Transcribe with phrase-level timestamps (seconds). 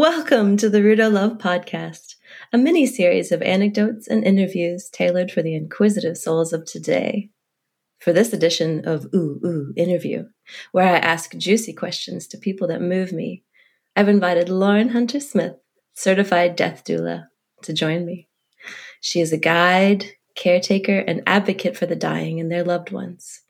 [0.00, 2.14] Welcome to the Rudo Love Podcast,
[2.54, 7.28] a mini series of anecdotes and interviews tailored for the inquisitive souls of today.
[7.98, 10.24] For this edition of Ooh Ooh Interview,
[10.72, 13.44] where I ask juicy questions to people that move me,
[13.94, 15.56] I've invited Lauren Hunter Smith,
[15.92, 17.26] certified death doula,
[17.64, 18.26] to join me.
[19.02, 23.42] She is a guide, caretaker, and advocate for the dying and their loved ones.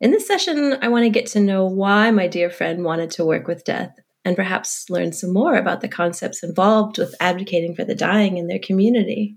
[0.00, 3.24] In this session, I want to get to know why my dear friend wanted to
[3.24, 7.84] work with death and perhaps learn some more about the concepts involved with advocating for
[7.84, 9.36] the dying in their community.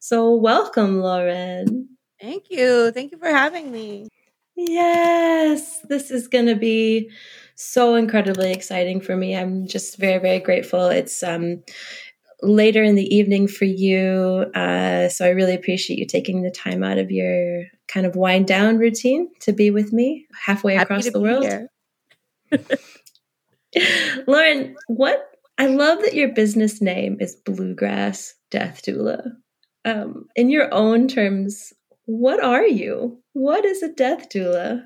[0.00, 1.88] So, welcome, Lauren.
[2.20, 2.90] Thank you.
[2.92, 4.08] Thank you for having me.
[4.56, 7.10] Yes, this is going to be
[7.54, 9.36] so incredibly exciting for me.
[9.36, 10.88] I'm just very, very grateful.
[10.88, 11.62] It's um,
[12.42, 14.46] later in the evening for you.
[14.54, 18.46] Uh, so I really appreciate you taking the time out of your kind of wind
[18.46, 21.46] down routine to be with me halfway Happy across the world.
[24.26, 29.32] Lauren, what I love that your business name is Bluegrass Death Doula.
[29.84, 31.72] Um, in your own terms,
[32.04, 33.20] what are you?
[33.32, 34.82] What is a death doula?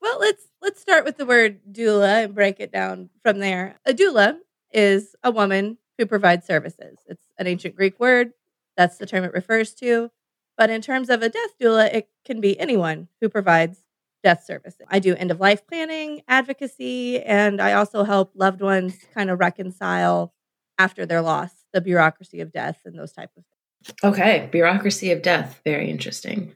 [0.00, 3.78] Well, let's let's start with the word doula and break it down from there.
[3.84, 4.38] A doula
[4.72, 6.98] is a woman who provides services.
[7.06, 8.32] It's an ancient Greek word.
[8.76, 10.10] That's the term it refers to.
[10.56, 13.82] But in terms of a death doula, it can be anyone who provides
[14.22, 14.86] death services.
[14.88, 19.38] I do end of life planning, advocacy, and I also help loved ones kind of
[19.38, 20.34] reconcile
[20.78, 23.94] after their loss, the bureaucracy of death and those type of things.
[24.04, 25.60] Okay, bureaucracy of death.
[25.64, 26.54] Very interesting.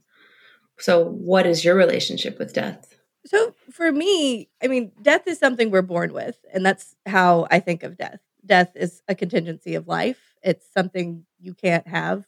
[0.79, 2.95] So, what is your relationship with death?
[3.27, 7.59] So for me, I mean, death is something we're born with, and that's how I
[7.61, 8.21] think of death.
[8.45, 10.35] Death is a contingency of life.
[10.43, 12.27] It's something you can't have.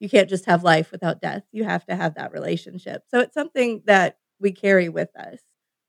[0.00, 1.44] You can't just have life without death.
[1.52, 3.04] You have to have that relationship.
[3.08, 5.38] So it's something that we carry with us.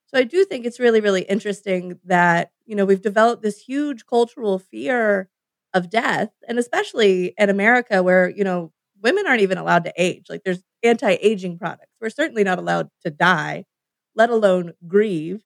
[0.08, 4.06] So I do think it's really, really interesting that, you know, we've developed this huge
[4.06, 5.28] cultural fear
[5.74, 8.72] of death, and especially in America where, you know,
[9.02, 10.28] women aren't even allowed to age.
[10.30, 11.92] Like there's anti-aging products.
[12.00, 13.66] We're certainly not allowed to die,
[14.16, 15.42] let alone grieve.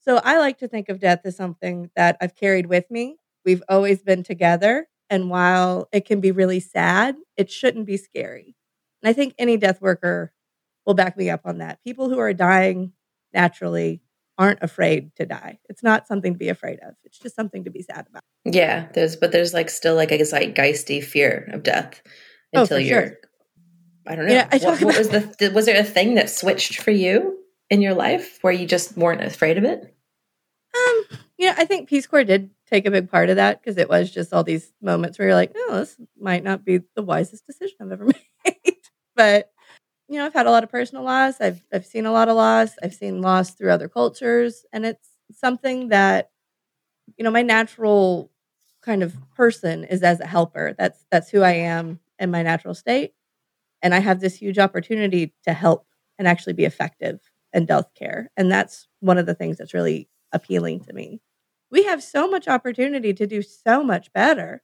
[0.00, 3.16] So I like to think of death as something that I've carried with me.
[3.44, 4.88] We've always been together.
[5.08, 8.56] And while it can be really sad, it shouldn't be scary.
[9.02, 10.32] And I think any death worker
[10.86, 11.78] will back me up on that.
[11.84, 12.92] People who are dying
[13.32, 14.00] naturally
[14.38, 15.58] aren't afraid to die.
[15.68, 16.94] It's not something to be afraid of.
[17.04, 18.22] It's just something to be sad about.
[18.44, 22.00] Yeah, there's but there's like still like a zeitgeisty fear of death
[22.54, 23.06] Oh, until for you're.
[23.08, 23.16] sure.
[24.06, 24.32] I don't know.
[24.32, 27.82] Yeah, I what, what was the was there a thing that switched for you in
[27.82, 29.94] your life where you just weren't afraid of it?
[30.74, 33.76] Um, you know, I think Peace Corps did take a big part of that because
[33.76, 37.02] it was just all these moments where you're like, oh, this might not be the
[37.02, 38.06] wisest decision I've ever
[38.44, 38.76] made.
[39.14, 39.50] but
[40.10, 41.40] you know, I've had a lot of personal loss.
[41.40, 42.72] I've I've seen a lot of loss.
[42.82, 46.30] I've seen loss through other cultures, and it's something that
[47.18, 48.30] you know my natural
[48.82, 50.74] kind of person is as a helper.
[50.78, 53.14] That's that's who I am in my natural state,
[53.82, 55.86] and I have this huge opportunity to help
[56.18, 57.20] and actually be effective
[57.52, 61.20] in death care, and that's one of the things that's really appealing to me.
[61.70, 64.62] We have so much opportunity to do so much better,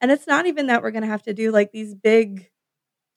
[0.00, 2.50] and it's not even that we're going to have to do like these big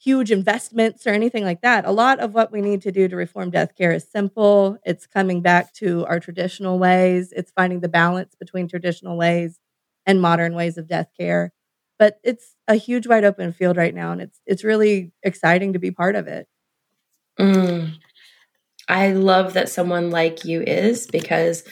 [0.01, 1.85] huge investments or anything like that.
[1.85, 4.77] A lot of what we need to do to reform death care is simple.
[4.83, 7.31] It's coming back to our traditional ways.
[7.35, 9.59] It's finding the balance between traditional ways
[10.05, 11.53] and modern ways of death care.
[11.99, 15.79] But it's a huge wide open field right now and it's it's really exciting to
[15.79, 16.47] be part of it.
[17.39, 17.93] Mm.
[18.87, 21.63] I love that someone like you is because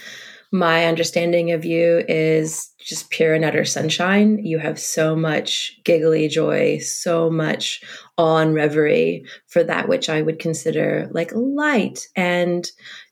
[0.51, 4.43] my understanding of you is just pure and utter sunshine.
[4.43, 7.81] You have so much giggly joy, so much
[8.17, 12.69] awe and reverie for that which I would consider like light and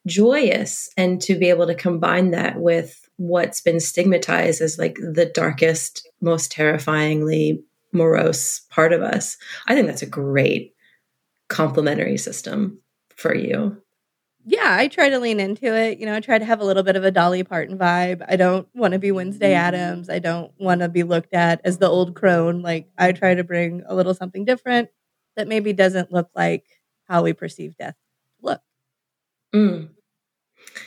[0.07, 0.89] joyous.
[0.97, 6.09] And to be able to combine that with what's been stigmatized as like the darkest,
[6.21, 9.37] most terrifyingly morose part of us,
[9.67, 10.73] I think that's a great
[11.49, 12.79] complementary system
[13.15, 13.77] for you.
[14.49, 15.99] Yeah, I try to lean into it.
[15.99, 18.23] You know, I try to have a little bit of a Dolly Parton vibe.
[18.29, 20.09] I don't want to be Wednesday Addams.
[20.09, 22.61] I don't want to be looked at as the old crone.
[22.61, 24.87] Like I try to bring a little something different
[25.35, 26.63] that maybe doesn't look like
[27.09, 27.97] how we perceive death.
[28.41, 28.61] Look.
[29.53, 29.89] Mm.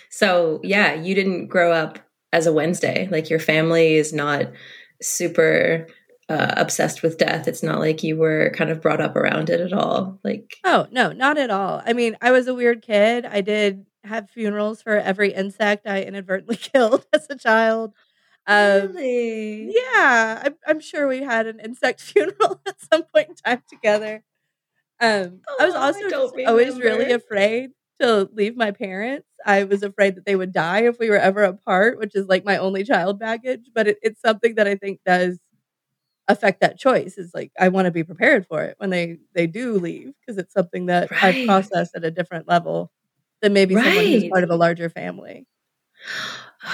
[0.08, 1.98] So, yeah, you didn't grow up
[2.32, 3.08] as a Wednesday.
[3.10, 4.46] Like your family is not
[5.02, 5.86] super
[6.30, 7.48] uh, obsessed with death.
[7.48, 10.18] It's not like you were kind of brought up around it at all.
[10.22, 11.82] Like, Oh, no, not at all.
[11.84, 13.26] I mean, I was a weird kid.
[13.26, 17.92] I did have funerals for every insect I inadvertently killed as a child.
[18.46, 19.74] Um, really?
[19.74, 24.22] Yeah, I'm, I'm sure we had an insect funeral at some point in time together.
[25.00, 29.26] Um, I was Oh, I also always really afraid to leave my parents.
[29.44, 32.44] I was afraid that they would die if we were ever apart, which is like
[32.44, 33.70] my only child baggage.
[33.74, 35.38] But it, it's something that I think does
[36.32, 37.18] affect that choice.
[37.18, 40.38] Is like I want to be prepared for it when they they do leave because
[40.38, 41.34] it's something that right.
[41.42, 42.90] I process at a different level
[43.42, 43.84] than maybe right.
[43.84, 45.46] someone who's part of a larger family.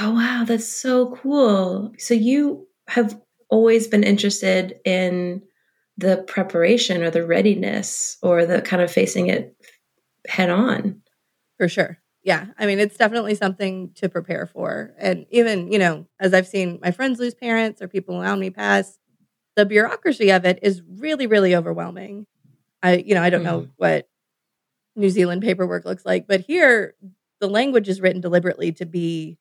[0.00, 1.92] Oh wow, that's so cool.
[1.96, 3.16] So you have
[3.48, 5.42] always been interested in
[5.96, 9.54] the preparation or the readiness or the kind of facing it
[10.26, 11.02] head on.
[11.56, 11.98] For sure.
[12.22, 12.46] Yeah.
[12.58, 14.92] I mean, it's definitely something to prepare for.
[14.98, 18.50] And even, you know, as I've seen my friends lose parents or people around me
[18.50, 18.98] pass,
[19.56, 22.26] the bureaucracy of it is really, really overwhelming.
[22.82, 23.44] I, you know, I don't mm.
[23.44, 24.08] know what
[24.94, 26.94] New Zealand paperwork looks like, but here
[27.40, 29.38] the language is written deliberately to be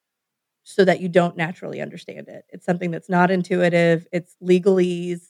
[0.64, 2.46] so that you don't naturally understand it.
[2.50, 5.28] It's something that's not intuitive, it's legalese.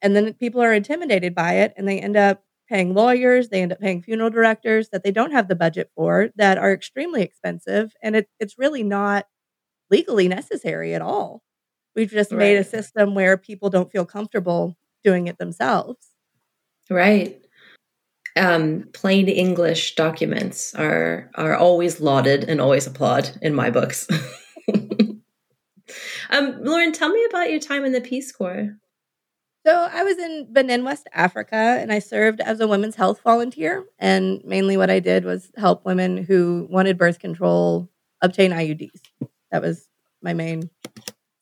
[0.00, 3.72] And then people are intimidated by it and they end up paying lawyers, they end
[3.72, 7.92] up paying funeral directors that they don't have the budget for, that are extremely expensive.
[8.02, 9.26] And it, it's really not
[9.90, 11.42] legally necessary at all.
[11.94, 12.38] We've just right.
[12.38, 15.98] made a system where people don't feel comfortable doing it themselves.
[16.88, 17.38] Right.
[18.36, 24.08] Um, plain English documents are are always lauded and always applaud in my books.
[26.30, 28.74] um, Lauren, tell me about your time in the Peace Corps.
[29.64, 33.84] So I was in Benin, West Africa, and I served as a women's health volunteer.
[33.98, 37.88] And mainly what I did was help women who wanted birth control
[38.22, 39.00] obtain IUDs.
[39.52, 39.88] That was
[40.20, 40.68] my main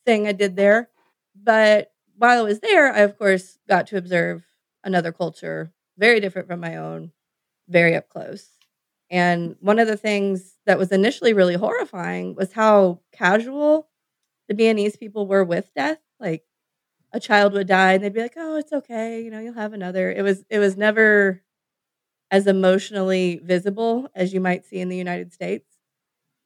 [0.05, 0.89] thing I did there.
[1.35, 4.43] But while I was there, I, of course, got to observe
[4.83, 7.11] another culture, very different from my own,
[7.69, 8.49] very up close.
[9.11, 13.89] And one of the things that was initially really horrifying was how casual
[14.49, 15.99] the Beninese people were with death.
[16.19, 16.43] Like,
[17.13, 19.73] a child would die and they'd be like, "Oh, it's okay, you know, you'll have
[19.73, 21.41] another." It was it was never
[22.31, 25.67] as emotionally visible as you might see in the United States.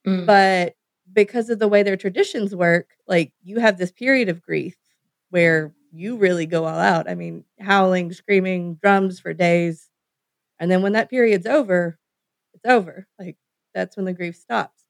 [0.07, 0.25] Mm.
[0.28, 0.75] But
[1.12, 4.75] because of the way their traditions work, like you have this period of grief
[5.30, 7.10] where you really go all out.
[7.10, 9.90] I mean, howling, screaming, drums for days.
[10.60, 11.98] And then when that period's over,
[12.54, 13.07] it's over.
[13.19, 13.38] Like
[13.74, 14.84] that's when the grief stops.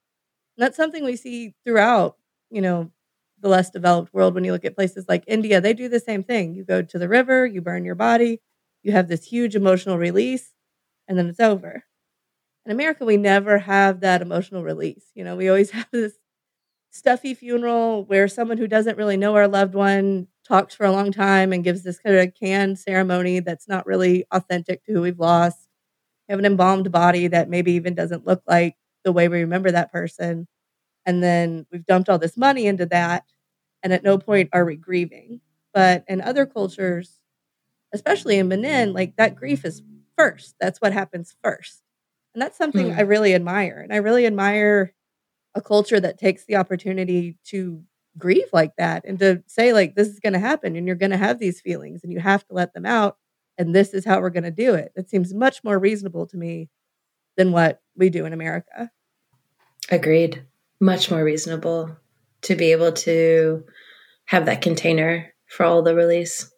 [0.57, 2.17] And that's something we see throughout,
[2.51, 2.91] you know,
[3.41, 6.23] the less developed world when you look at places like India, they do the same
[6.23, 6.56] thing.
[6.56, 8.41] You go to the river, you burn your body,
[8.83, 10.53] you have this huge emotional release,
[11.07, 11.83] and then it's over.
[12.65, 15.12] In America, we never have that emotional release.
[15.13, 16.13] You know, we always have this
[16.91, 21.12] stuffy funeral where someone who doesn't really know our loved one talks for a long
[21.12, 25.19] time and gives this kind of canned ceremony that's not really authentic to who we've
[25.19, 25.67] lost.
[26.27, 28.75] We have an embalmed body that maybe even doesn't look like
[29.06, 30.47] the way we remember that person.
[31.06, 33.25] And then we've dumped all this money into that
[33.83, 35.41] and at no point are we grieving.
[35.73, 37.21] But in other cultures,
[37.94, 39.83] especially in Benin, like that grief is
[40.17, 40.56] first.
[40.62, 41.84] That's what happens first.
[42.35, 42.97] And that's something mm.
[42.97, 43.79] I really admire.
[43.79, 44.93] And I really admire
[45.55, 47.81] a culture that takes the opportunity to
[48.17, 51.11] grieve like that and to say, like, this is going to happen and you're going
[51.11, 53.17] to have these feelings and you have to let them out.
[53.57, 54.91] And this is how we're going to do it.
[54.97, 56.69] It seems much more reasonable to me
[57.37, 58.91] than what we do in America.
[59.89, 60.43] Agreed.
[60.81, 61.95] Much more reasonable
[62.41, 63.63] to be able to
[64.25, 66.51] have that container for all the release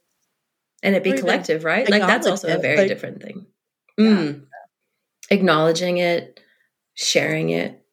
[0.82, 1.88] and it be collective, right?
[1.88, 3.46] Like that's also a very like, different thing.
[4.00, 4.47] Mm.
[5.30, 6.40] Acknowledging it,
[6.94, 7.84] sharing it.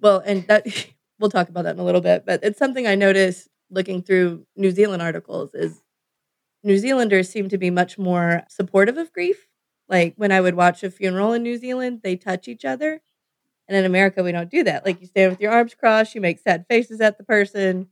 [0.00, 0.66] Well, and that
[1.18, 4.46] we'll talk about that in a little bit, but it's something I noticed looking through
[4.56, 5.82] New Zealand articles is
[6.62, 9.48] New Zealanders seem to be much more supportive of grief.
[9.88, 13.02] Like when I would watch a funeral in New Zealand, they touch each other.
[13.68, 14.84] And in America, we don't do that.
[14.84, 17.88] Like you stand with your arms crossed, you make sad faces at the person,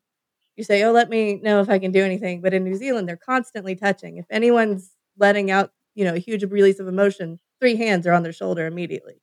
[0.56, 3.08] you say, "Oh, let me know if I can do anything." But in New Zealand,
[3.08, 4.18] they're constantly touching.
[4.18, 8.24] If anyone's letting out, you know, a huge release of emotion, three hands are on
[8.24, 9.22] their shoulder immediately.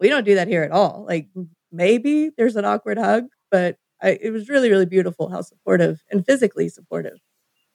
[0.00, 1.04] We don't do that here at all.
[1.06, 1.28] Like
[1.70, 6.26] maybe there's an awkward hug, but I, it was really, really beautiful how supportive and
[6.26, 7.18] physically supportive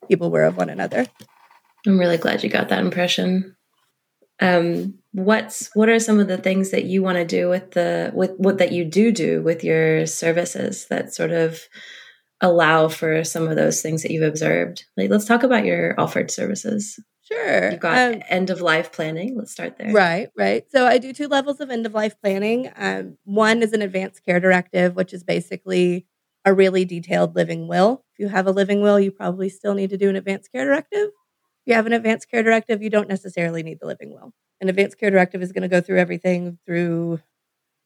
[0.08, 1.06] people were of one another.
[1.86, 3.56] I'm really glad you got that impression.
[4.38, 8.10] Um, what's what are some of the things that you want to do with the
[8.14, 11.60] with what that you do do with your services that sort of
[12.42, 14.84] allow for some of those things that you've observed?
[14.98, 17.00] Like, let's talk about your offered services.
[17.22, 17.70] Sure.
[17.70, 19.36] You've got um, end of life planning.
[19.36, 19.92] Let's start there.
[19.92, 20.64] Right, right.
[20.70, 22.70] So I do two levels of end of life planning.
[22.76, 26.06] Um, one is an advanced care directive, which is basically
[26.44, 28.04] a really detailed living will.
[28.12, 30.64] If you have a living will, you probably still need to do an advanced care
[30.64, 31.08] directive.
[31.08, 34.32] If you have an advanced care directive, you don't necessarily need the living will.
[34.60, 37.20] An advanced care directive is going to go through everything through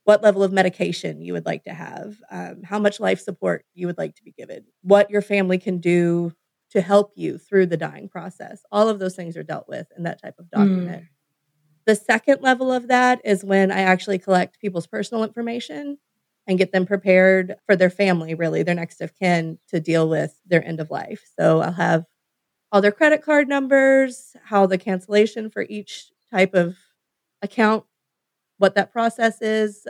[0.04, 3.86] what level of medication you would like to have, um, how much life support you
[3.86, 6.32] would like to be given, what your family can do
[6.76, 8.62] to help you through the dying process.
[8.70, 11.04] All of those things are dealt with in that type of document.
[11.04, 11.08] Mm.
[11.86, 15.96] The second level of that is when I actually collect people's personal information
[16.46, 20.38] and get them prepared for their family, really, their next of kin to deal with
[20.44, 21.22] their end of life.
[21.40, 22.04] So I'll have
[22.70, 26.76] all their credit card numbers, how the cancellation for each type of
[27.40, 27.84] account,
[28.58, 29.86] what that process is,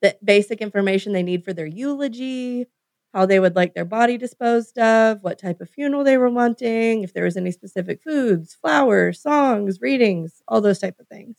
[0.00, 2.68] the basic information they need for their eulogy,
[3.12, 7.02] how they would like their body disposed of, what type of funeral they were wanting,
[7.02, 11.36] if there was any specific foods, flowers, songs, readings, all those type of things.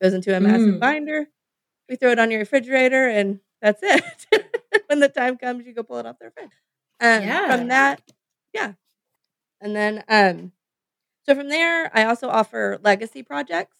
[0.00, 0.80] Goes into a massive mm.
[0.80, 1.26] binder.
[1.88, 4.26] We throw it on your refrigerator, and that's it.
[4.86, 6.50] when the time comes, you go pull it off their fridge.
[7.00, 7.56] Um, yeah.
[7.56, 8.02] From that,
[8.52, 8.72] yeah.
[9.60, 10.52] And then, um,
[11.24, 13.76] so from there, I also offer legacy projects.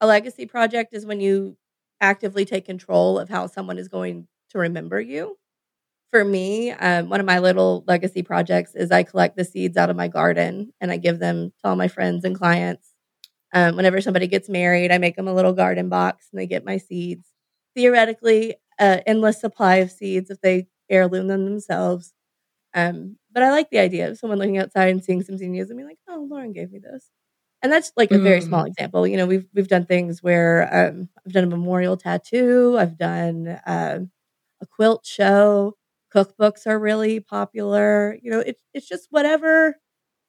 [0.00, 1.56] A legacy project is when you
[2.00, 5.36] actively take control of how someone is going to remember you
[6.12, 9.88] for me, um, one of my little legacy projects is I collect the seeds out
[9.88, 12.92] of my garden and I give them to all my friends and clients.
[13.54, 16.66] Um, whenever somebody gets married, I make them a little garden box and they get
[16.66, 17.26] my seeds.
[17.74, 22.12] Theoretically, uh, endless supply of seeds if they heirloom them themselves.
[22.74, 25.78] Um, but I like the idea of someone looking outside and seeing some zinnias and
[25.78, 27.10] being like, "Oh, Lauren gave me this,"
[27.62, 28.46] and that's like a very mm.
[28.46, 29.06] small example.
[29.06, 33.48] You know, we've we've done things where um, I've done a memorial tattoo, I've done
[33.48, 34.00] uh,
[34.62, 35.76] a quilt show,
[36.14, 38.18] cookbooks are really popular.
[38.22, 39.76] You know, it's it's just whatever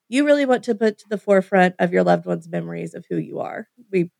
[0.09, 3.17] you really want to put to the forefront of your loved one's memories of who
[3.17, 3.67] you are.
[3.91, 4.11] We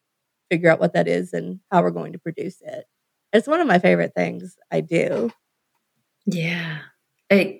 [0.49, 2.85] figure out what that is and how we're going to produce it.
[3.31, 5.31] It's one of my favorite things I do.
[6.25, 6.79] Yeah.
[7.31, 7.59] I,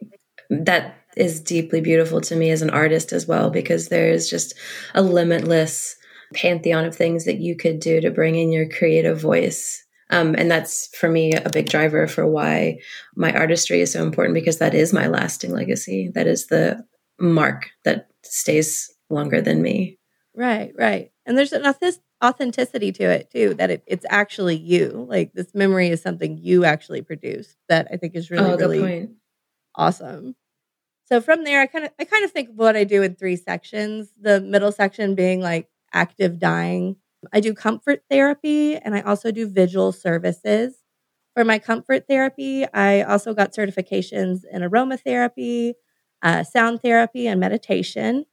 [0.50, 4.54] that is deeply beautiful to me as an artist as well because there's just
[4.94, 5.96] a limitless
[6.34, 9.84] pantheon of things that you could do to bring in your creative voice
[10.14, 12.80] um, and that's for me a big driver for why
[13.16, 16.12] my artistry is so important because that is my lasting legacy.
[16.14, 16.86] That is the
[17.20, 19.98] mark that stays longer than me.
[20.36, 21.12] Right, right.
[21.26, 21.66] And there's an
[22.24, 25.06] authenticity to it too, that it, it's actually you.
[25.10, 29.10] Like this memory is something you actually produced that I think is really, oh, really
[29.76, 30.36] awesome.
[31.06, 33.16] So from there, I kind of I kind of think of what I do in
[33.16, 34.10] three sections.
[34.20, 36.96] The middle section being like active dying,
[37.32, 40.76] I do comfort therapy and I also do vigil services.
[41.36, 45.74] For my comfort therapy, I also got certifications in aromatherapy,
[46.22, 48.26] uh, sound therapy, and meditation.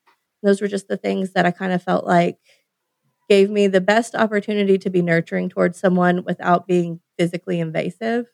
[0.43, 2.39] Those were just the things that I kind of felt like
[3.29, 8.27] gave me the best opportunity to be nurturing towards someone without being physically invasive.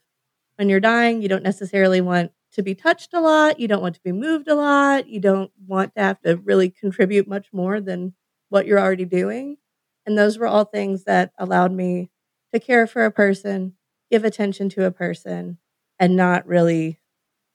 [0.57, 3.61] When you're dying, you don't necessarily want to be touched a lot.
[3.61, 5.07] You don't want to be moved a lot.
[5.09, 8.15] You don't want to have to really contribute much more than
[8.49, 9.59] what you're already doing.
[10.07, 12.11] And those were all things that allowed me
[12.53, 13.75] to care for a person,
[14.11, 15.59] give attention to a person,
[15.99, 17.01] and not really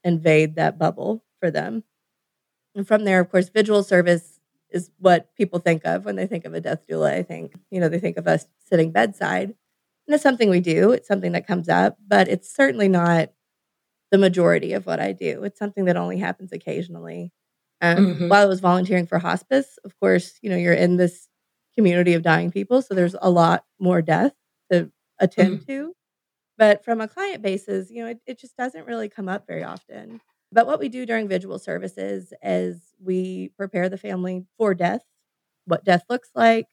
[0.04, 1.84] invade that bubble for them.
[2.74, 4.40] And from there, of course, vigil service
[4.70, 7.12] is what people think of when they think of a death doula.
[7.12, 9.54] I think, you know, they think of us sitting bedside.
[10.06, 13.30] And it's something we do, it's something that comes up, but it's certainly not
[14.10, 15.44] the majority of what I do.
[15.44, 17.32] It's something that only happens occasionally.
[17.80, 18.28] Um, mm-hmm.
[18.28, 21.28] While I was volunteering for hospice, of course, you know, you're in this
[21.74, 22.82] community of dying people.
[22.82, 24.32] So there's a lot more death
[24.70, 25.72] to attend mm-hmm.
[25.72, 25.94] to.
[26.58, 29.64] But from a client basis, you know, it, it just doesn't really come up very
[29.64, 30.20] often.
[30.52, 35.02] But what we do during vigil services is we prepare the family for death,
[35.64, 36.66] what death looks like,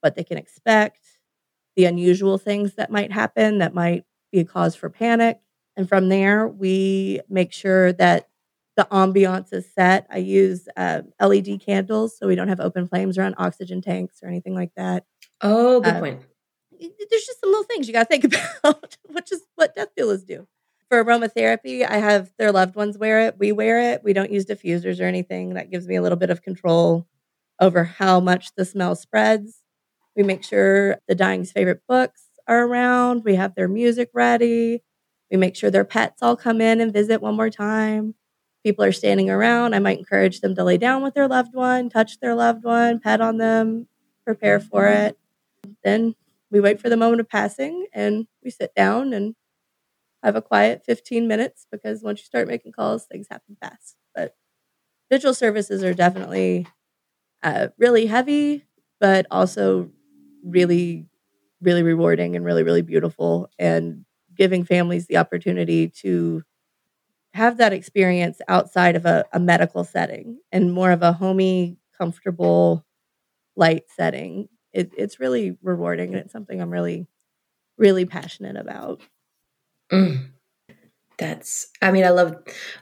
[0.00, 1.00] what they can expect,
[1.76, 5.38] the unusual things that might happen that might be a cause for panic.
[5.76, 8.28] And from there, we make sure that
[8.80, 10.06] the ambiance is set.
[10.08, 14.28] I use uh, LED candles so we don't have open flames around oxygen tanks or
[14.28, 15.04] anything like that.
[15.42, 16.22] Oh, good um, point.
[16.80, 18.24] There's just some little things you got to think
[18.64, 20.46] about, which is what death doulas do.
[20.88, 23.36] For aromatherapy, I have their loved ones wear it.
[23.38, 24.02] We wear it.
[24.02, 25.52] We don't use diffusers or anything.
[25.54, 27.06] That gives me a little bit of control
[27.60, 29.62] over how much the smell spreads.
[30.16, 33.24] We make sure the dying's favorite books are around.
[33.24, 34.82] We have their music ready.
[35.30, 38.14] We make sure their pets all come in and visit one more time
[38.62, 41.88] people are standing around, I might encourage them to lay down with their loved one,
[41.88, 43.88] touch their loved one, pet on them,
[44.24, 45.18] prepare for it.
[45.84, 46.14] Then
[46.50, 49.34] we wait for the moment of passing and we sit down and
[50.22, 53.96] have a quiet 15 minutes because once you start making calls, things happen fast.
[54.14, 54.36] But
[55.10, 56.66] vigil services are definitely
[57.42, 58.64] uh, really heavy,
[59.00, 59.90] but also
[60.44, 61.06] really,
[61.62, 64.04] really rewarding and really, really beautiful and
[64.36, 66.42] giving families the opportunity to
[67.34, 72.84] have that experience outside of a, a medical setting and more of a homey, comfortable,
[73.56, 74.48] light setting.
[74.72, 77.06] It, it's really rewarding and it's something I'm really,
[77.78, 79.00] really passionate about.
[79.92, 80.30] Mm.
[81.18, 82.34] That's, I mean, I love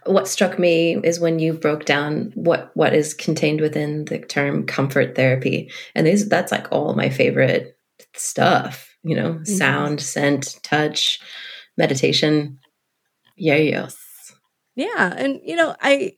[0.07, 4.65] what struck me is when you broke down what what is contained within the term
[4.65, 7.77] comfort therapy, and these that's like all my favorite
[8.15, 9.45] stuff, you know, mm-hmm.
[9.45, 11.19] sound, scent, touch,
[11.77, 12.61] meditation.
[13.37, 14.08] Yeah, yes.
[14.79, 15.13] Yeah.
[15.15, 16.13] And, you know, I,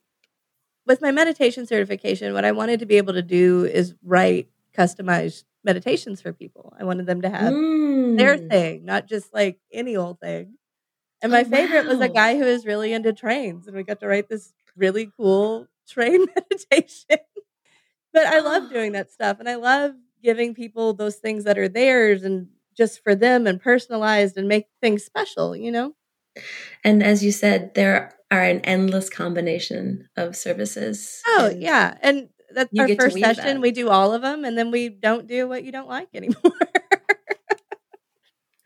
[0.86, 5.44] with my meditation certification, what I wanted to be able to do is write customized
[5.64, 6.74] meditations for people.
[6.78, 8.18] I wanted them to have mm.
[8.18, 10.58] their thing, not just like any old thing.
[11.22, 11.92] And my oh, favorite wow.
[11.92, 15.10] was a guy who is really into trains, and we got to write this really
[15.16, 17.24] cool train meditation.
[18.12, 21.68] but I love doing that stuff, and I love giving people those things that are
[21.68, 25.94] theirs and just for them and personalized and make things special, you know?
[26.84, 31.20] And as you said, there are an endless combination of services.
[31.26, 31.96] Oh, and yeah.
[32.00, 33.44] And that's our first session.
[33.44, 33.60] That.
[33.60, 36.36] We do all of them and then we don't do what you don't like anymore.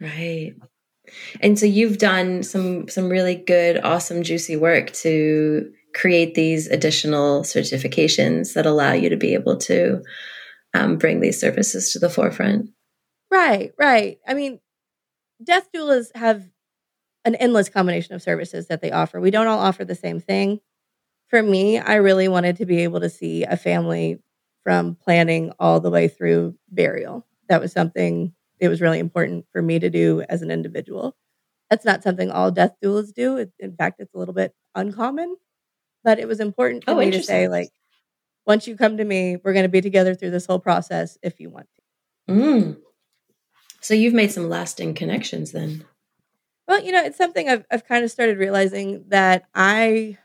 [0.01, 0.55] right.
[1.41, 7.43] And so you've done some some really good awesome juicy work to create these additional
[7.43, 10.03] certifications that allow you to be able to
[10.75, 12.71] um, bring these services to the forefront.
[13.31, 14.19] Right, right.
[14.27, 14.61] I mean,
[15.43, 16.45] death doulas have
[17.25, 19.21] an endless combination of services that they offer.
[19.21, 20.61] We don't all offer the same thing.
[21.29, 24.21] For me, I really wanted to be able to see a family
[24.63, 27.27] from planning all the way through burial.
[27.49, 31.17] That was something it was really important for me to do as an individual.
[31.71, 33.47] That's not something all death doulas do.
[33.59, 35.37] in fact, it's a little bit uncommon,
[36.03, 37.71] but it was important for oh, me to say, like,
[38.47, 41.41] once you come to me, we're going to be together through this whole process if
[41.41, 42.33] you want to.
[42.33, 42.77] Mm.
[43.81, 45.85] So you've made some lasting connections then.
[46.67, 50.17] Well, you know, it's something I've, I've kind of started realizing that I,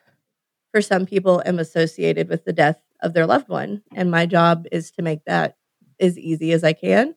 [0.74, 3.84] for some people, am associated with the death of their loved one.
[3.96, 5.58] And my job is to make that
[6.00, 7.16] as easy as I can.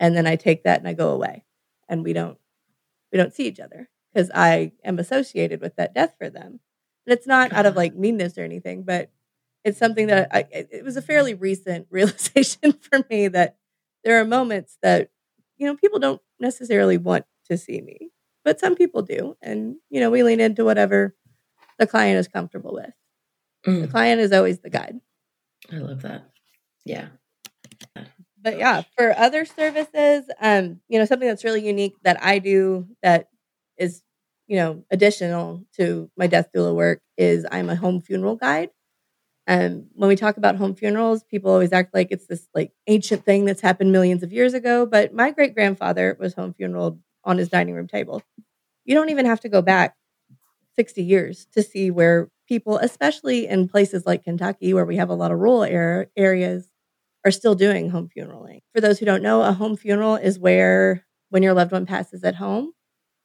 [0.00, 1.44] And then I take that and I go away.
[1.88, 2.38] And we don't
[3.12, 6.60] we don't see each other because I am associated with that death for them.
[7.06, 9.10] And it's not out of like meanness or anything, but
[9.64, 13.56] it's something that I, it was a fairly recent realization for me that
[14.04, 15.10] there are moments that,
[15.58, 18.10] you know, people don't necessarily want to see me,
[18.44, 19.36] but some people do.
[19.42, 21.14] And, you know, we lean into whatever
[21.78, 22.92] the client is comfortable with.
[23.66, 23.82] Mm.
[23.82, 25.00] The client is always the guide.
[25.72, 26.30] I love that.
[26.84, 27.08] Yeah.
[28.42, 32.86] But yeah, for other services, um, you know, something that's really unique that I do
[33.02, 33.28] that
[33.76, 34.02] is,
[34.46, 38.70] you know, additional to my death doula work is I'm a home funeral guide.
[39.46, 43.24] Um, when we talk about home funerals, people always act like it's this like ancient
[43.24, 44.86] thing that's happened millions of years ago.
[44.86, 48.22] But my great grandfather was home funeral on his dining room table.
[48.84, 49.96] You don't even have to go back
[50.76, 55.14] 60 years to see where people, especially in places like Kentucky, where we have a
[55.14, 55.64] lot of rural
[56.16, 56.68] areas,
[57.24, 58.60] are still doing home funeraling.
[58.74, 62.24] For those who don't know, a home funeral is where when your loved one passes
[62.24, 62.72] at home,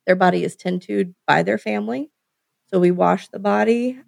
[0.06, 2.12] their body is tended by their family.
[2.68, 4.00] So we wash the body,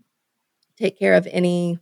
[0.77, 1.79] take care of any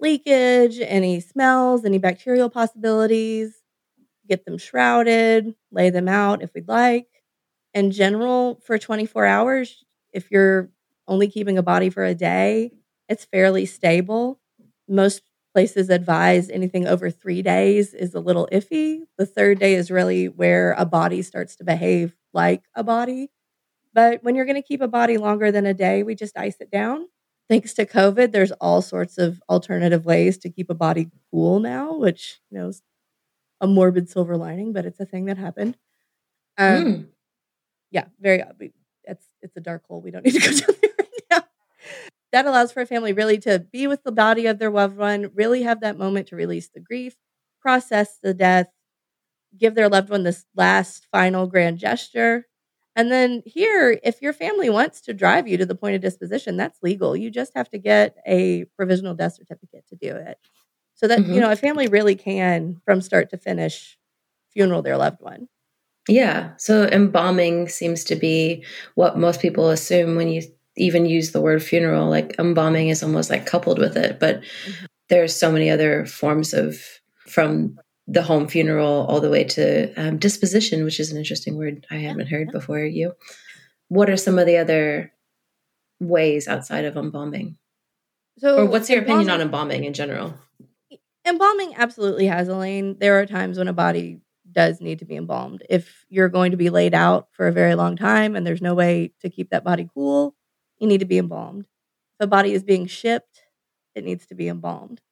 [0.00, 3.56] leakage, any smells, any bacterial possibilities,
[4.28, 7.06] get them shrouded, lay them out if we'd like.
[7.76, 10.70] In general, for 24 hours, if you're
[11.06, 12.72] only keeping a body for a day,
[13.08, 14.40] it's fairly stable.
[14.88, 15.22] Most
[15.54, 19.02] places advise anything over three days is a little iffy.
[19.18, 23.30] The third day is really where a body starts to behave like a body.
[23.94, 26.56] But when you're going to keep a body longer than a day, we just ice
[26.60, 27.06] it down
[27.48, 31.96] thanks to COVID, there's all sorts of alternative ways to keep a body cool now,
[31.96, 32.82] which you know is
[33.60, 35.76] a morbid silver lining, but it's a thing that happened.
[36.58, 37.06] Um, mm.
[37.96, 38.44] Yeah, very.
[39.04, 40.02] It's it's a dark hole.
[40.02, 41.42] We don't need to go down there right now.
[42.32, 45.30] That allows for a family really to be with the body of their loved one,
[45.34, 47.16] really have that moment to release the grief,
[47.62, 48.68] process the death,
[49.56, 52.44] give their loved one this last final grand gesture,
[52.96, 56.56] and then here, if your family wants to drive you to the point of disposition,
[56.56, 57.14] that's legal.
[57.14, 60.38] You just have to get a provisional death certificate to do it.
[60.94, 61.34] So that, mm-hmm.
[61.34, 63.98] you know, a family really can, from start to finish,
[64.50, 65.48] funeral their loved one.
[66.08, 66.52] Yeah.
[66.56, 68.64] So embalming seems to be
[68.94, 70.42] what most people assume when you
[70.76, 72.08] even use the word funeral.
[72.08, 74.20] Like embalming is almost like coupled with it.
[74.20, 74.84] But mm-hmm.
[75.08, 76.78] there's so many other forms of
[77.26, 81.86] from the home funeral all the way to um, disposition, which is an interesting word
[81.90, 82.84] I haven't heard before.
[82.84, 83.14] You,
[83.88, 85.12] what are some of the other
[85.98, 87.56] ways outside of embalming?
[88.38, 90.34] So, or what's your opinion on embalming in general?
[91.26, 92.96] Embalming absolutely has a lane.
[93.00, 94.20] There are times when a body
[94.56, 95.62] does need to be embalmed.
[95.70, 98.74] If you're going to be laid out for a very long time and there's no
[98.74, 100.34] way to keep that body cool,
[100.78, 101.66] you need to be embalmed.
[102.18, 103.42] If a body is being shipped,
[103.94, 105.02] it needs to be embalmed.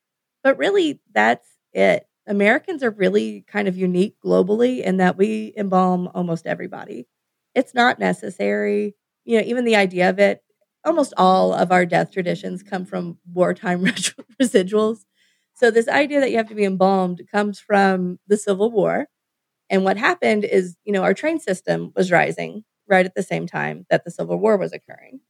[0.42, 2.06] But really, that's it.
[2.26, 7.06] Americans are really kind of unique globally in that we embalm almost everybody.
[7.54, 8.94] It's not necessary.
[9.24, 10.42] You know, even the idea of it,
[10.86, 13.84] almost all of our death traditions come from wartime
[14.42, 15.04] residuals.
[15.54, 19.08] So, this idea that you have to be embalmed comes from the Civil War.
[19.70, 23.46] And what happened is, you know, our train system was rising right at the same
[23.46, 25.20] time that the Civil War was occurring.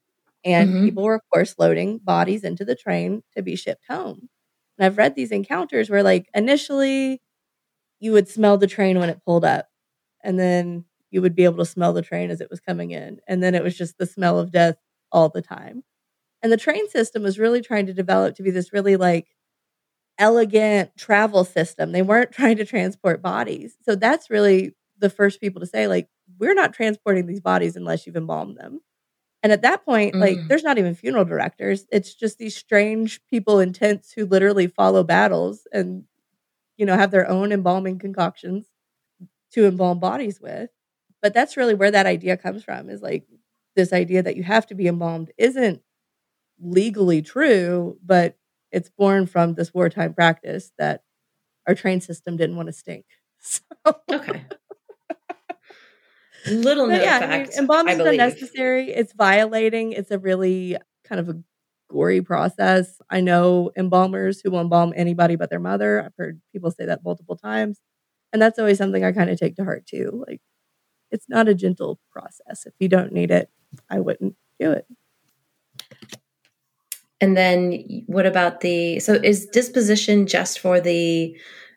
[0.44, 0.85] And mm-hmm.
[0.85, 4.29] people were, of course, loading bodies into the train to be shipped home.
[4.77, 7.23] And I've read these encounters where, like, initially
[8.01, 9.68] you would smell the train when it pulled up,
[10.23, 13.20] and then you would be able to smell the train as it was coming in.
[13.29, 14.77] And then it was just the smell of death
[15.12, 15.85] all the time.
[16.42, 19.29] And the train system was really trying to develop to be this really like
[20.18, 21.92] elegant travel system.
[21.92, 23.77] They weren't trying to transport bodies.
[23.83, 28.07] So that's really the first people to say, like, we're not transporting these bodies unless
[28.07, 28.81] you've embalmed them.
[29.42, 30.20] And at that point, mm.
[30.20, 31.87] like, there's not even funeral directors.
[31.92, 36.05] It's just these strange people in tents who literally follow battles and,
[36.79, 38.66] you know, have their own embalming concoctions
[39.53, 40.70] to embalm bodies with.
[41.20, 43.27] But that's really where that idea comes from is like
[43.77, 45.83] this idea that you have to be embalmed isn't
[46.61, 48.38] legally true, but
[48.75, 51.03] it's born from this wartime practice that
[51.67, 53.07] our train system didn't want to stink.
[53.47, 53.61] So.
[54.11, 54.47] Okay.
[56.47, 58.91] Little note yeah, fact, I mean, embalming is unnecessary.
[58.91, 59.93] It's violating.
[59.93, 61.43] It's a really kind of a
[61.91, 63.03] gory process.
[63.11, 66.03] I know embalmers who will embalm anybody but their mother.
[66.03, 67.81] I've heard people say that multiple times.
[68.33, 70.25] And that's always something I kind of take to heart too.
[70.27, 70.41] Like,
[71.11, 72.65] it's not a gentle process.
[72.65, 73.51] If you don't need it,
[73.91, 74.87] I wouldn't do it.
[77.25, 81.35] And then what about the so is disposition just for the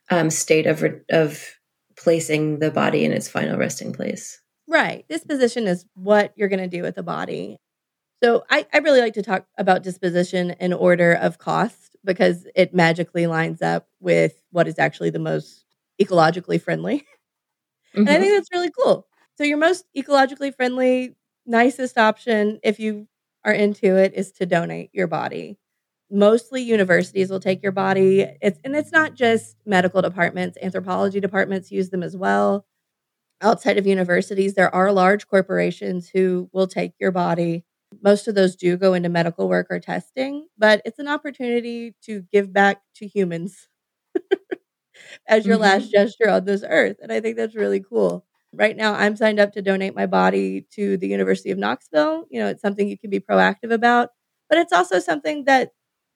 [0.10, 1.42] um, state of of
[1.96, 4.42] placing the body in its final resting place?
[4.68, 5.06] Right.
[5.08, 7.56] Disposition is what you're going to do with the body.
[8.22, 12.74] So I, I really like to talk about disposition in order of cost because it
[12.74, 15.64] magically lines up with what is actually the most
[16.02, 17.06] ecologically friendly.
[17.96, 18.00] Mm-hmm.
[18.00, 18.22] And I mm-hmm.
[18.22, 19.08] think that's really cool.
[19.38, 23.08] So your most ecologically friendly, nicest option, if you
[23.48, 25.58] are into it is to donate your body.
[26.12, 28.28] Mostly universities will take your body.
[28.42, 32.66] It's and it's not just medical departments, anthropology departments use them as well.
[33.42, 37.64] Outside of universities, there are large corporations who will take your body.
[38.04, 42.24] Most of those do go into medical work or testing, but it's an opportunity to
[42.32, 43.70] give back to humans
[45.28, 45.64] as your mm-hmm.
[45.64, 46.98] last gesture on this earth.
[47.02, 48.27] And I think that's really cool.
[48.54, 52.26] Right now, I'm signed up to donate my body to the University of Knoxville.
[52.32, 54.10] You know, it's something you can be proactive about,
[54.50, 55.72] but it's also something that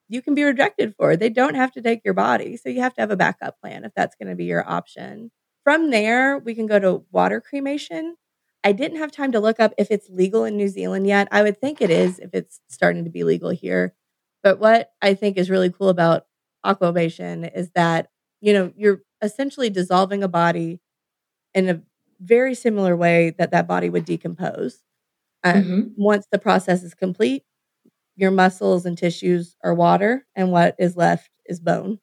[0.08, 1.16] you can be rejected for.
[1.16, 2.56] They don't have to take your body.
[2.56, 5.30] So you have to have a backup plan if that's going to be your option.
[5.64, 8.16] From there, we can go to water cremation.
[8.64, 11.28] I didn't have time to look up if it's legal in New Zealand yet.
[11.30, 13.94] I would think it is if it's starting to be legal here.
[14.42, 16.24] But what I think is really cool about
[16.64, 18.08] aquamation is that,
[18.40, 20.80] you know, you're essentially dissolving a body
[21.54, 21.82] in a
[22.22, 24.82] very similar way that that body would decompose.
[25.44, 25.80] Uh, mm-hmm.
[25.96, 27.42] Once the process is complete,
[28.16, 31.98] your muscles and tissues are water, and what is left is bone.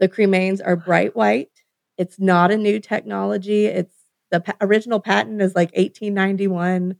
[0.00, 1.50] The cremains are bright white.
[1.98, 3.66] It's not a new technology.
[3.66, 3.94] It's
[4.30, 6.96] the pa- original patent is like 1891.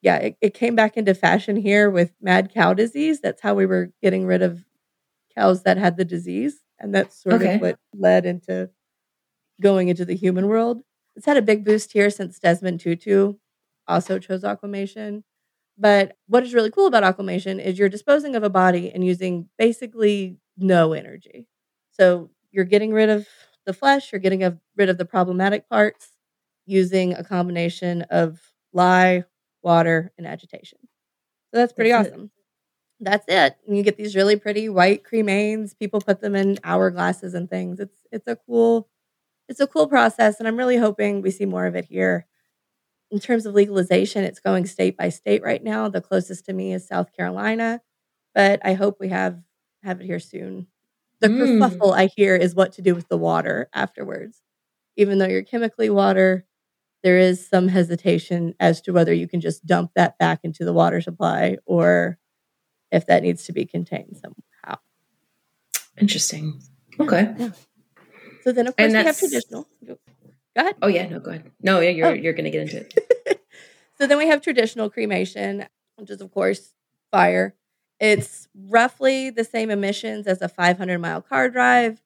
[0.00, 3.20] Yeah, it, it came back into fashion here with mad cow disease.
[3.20, 4.64] That's how we were getting rid of
[5.36, 6.62] cows that had the disease.
[6.78, 7.56] And that's sort okay.
[7.56, 8.70] of what led into
[9.60, 10.82] going into the human world.
[11.18, 13.34] It's had a big boost here since Desmond Tutu
[13.88, 15.24] also chose aquamation.
[15.76, 19.48] But what is really cool about aquamation is you're disposing of a body and using
[19.58, 21.48] basically no energy.
[21.90, 23.26] So you're getting rid of
[23.66, 26.12] the flesh, you're getting rid of the problematic parts
[26.66, 28.40] using a combination of
[28.72, 29.24] lye,
[29.60, 30.78] water, and agitation.
[31.52, 32.24] So that's pretty that's awesome.
[32.26, 32.30] It.
[33.04, 33.56] That's it.
[33.66, 35.78] And you get these really pretty white cremains.
[35.78, 37.80] People put them in hourglasses and things.
[37.80, 38.88] It's it's a cool
[39.48, 42.26] it's a cool process, and I'm really hoping we see more of it here.
[43.10, 45.88] In terms of legalization, it's going state by state right now.
[45.88, 47.80] The closest to me is South Carolina,
[48.34, 49.40] but I hope we have
[49.82, 50.66] have it here soon.
[51.20, 51.58] The mm.
[51.58, 54.42] kerfuffle I hear is what to do with the water afterwards.
[54.96, 56.44] Even though you're chemically water,
[57.02, 60.72] there is some hesitation as to whether you can just dump that back into the
[60.72, 62.18] water supply or
[62.90, 64.80] if that needs to be contained somehow.
[65.98, 66.60] Interesting.
[67.00, 67.32] Okay.
[67.38, 67.50] Yeah.
[68.42, 69.68] So then, of course, we have traditional.
[69.86, 69.96] Go
[70.56, 70.76] ahead.
[70.82, 71.50] Oh yeah, no, go ahead.
[71.62, 72.12] No, yeah, you're oh.
[72.12, 73.46] you're going to get into it.
[73.98, 76.72] so then we have traditional cremation, which is of course
[77.12, 77.54] fire.
[78.00, 82.00] It's roughly the same emissions as a 500 mile car drive.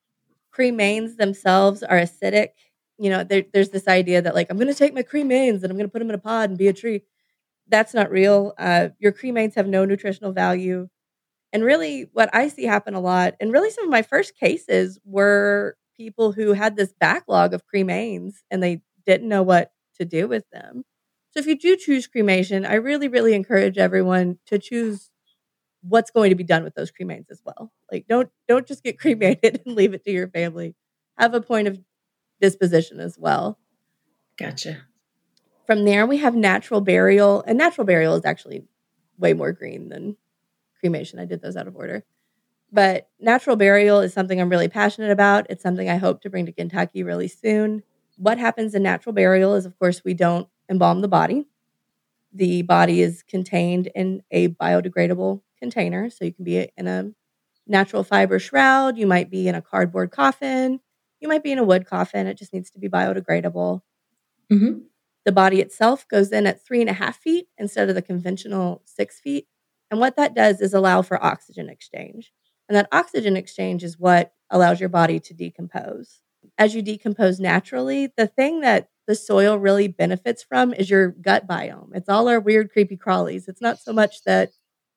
[0.55, 2.51] Cremains themselves are acidic.
[2.99, 5.67] You know, there, there's this idea that like I'm going to take my cremains and
[5.67, 7.03] I'm going to put them in a pod and be a tree.
[7.69, 8.53] That's not real.
[8.59, 10.89] Uh, your cremains have no nutritional value.
[11.55, 14.99] And really, what I see happen a lot, and really some of my first cases
[15.05, 20.29] were people who had this backlog of cremains and they didn't know what to do
[20.29, 20.85] with them.
[21.33, 25.11] So if you do choose cremation, I really, really encourage everyone to choose
[25.83, 27.73] what's going to be done with those cremains as well.
[27.91, 30.75] Like don't don't just get cremated and leave it to your family.
[31.19, 31.79] Have a point of
[32.41, 33.59] disposition as well.
[34.37, 34.83] Gotcha.
[35.67, 38.65] From there, we have natural burial, and natural burial is actually
[39.19, 40.17] way more green than
[40.81, 41.19] cremation.
[41.19, 42.05] I did those out of order.
[42.73, 45.47] But natural burial is something I'm really passionate about.
[45.51, 47.83] It's something I hope to bring to Kentucky really soon.
[48.17, 51.47] What happens in natural burial is, of course, we don't embalm the body.
[52.33, 56.09] The body is contained in a biodegradable container.
[56.09, 57.11] So you can be in a
[57.67, 60.81] natural fiber shroud, you might be in a cardboard coffin,
[61.21, 62.27] you might be in a wood coffin.
[62.27, 63.83] It just needs to be biodegradable.
[64.51, 64.79] Mm-hmm.
[65.25, 68.83] The body itself goes in at three and a half feet instead of the conventional
[68.87, 69.47] six feet.
[69.91, 72.33] And what that does is allow for oxygen exchange.
[72.73, 76.23] And that oxygen exchange is what allows your body to decompose.
[76.57, 81.47] As you decompose naturally, the thing that the soil really benefits from is your gut
[81.47, 81.91] biome.
[81.95, 83.47] It's all our weird, creepy crawlies.
[83.47, 84.53] It's not so much that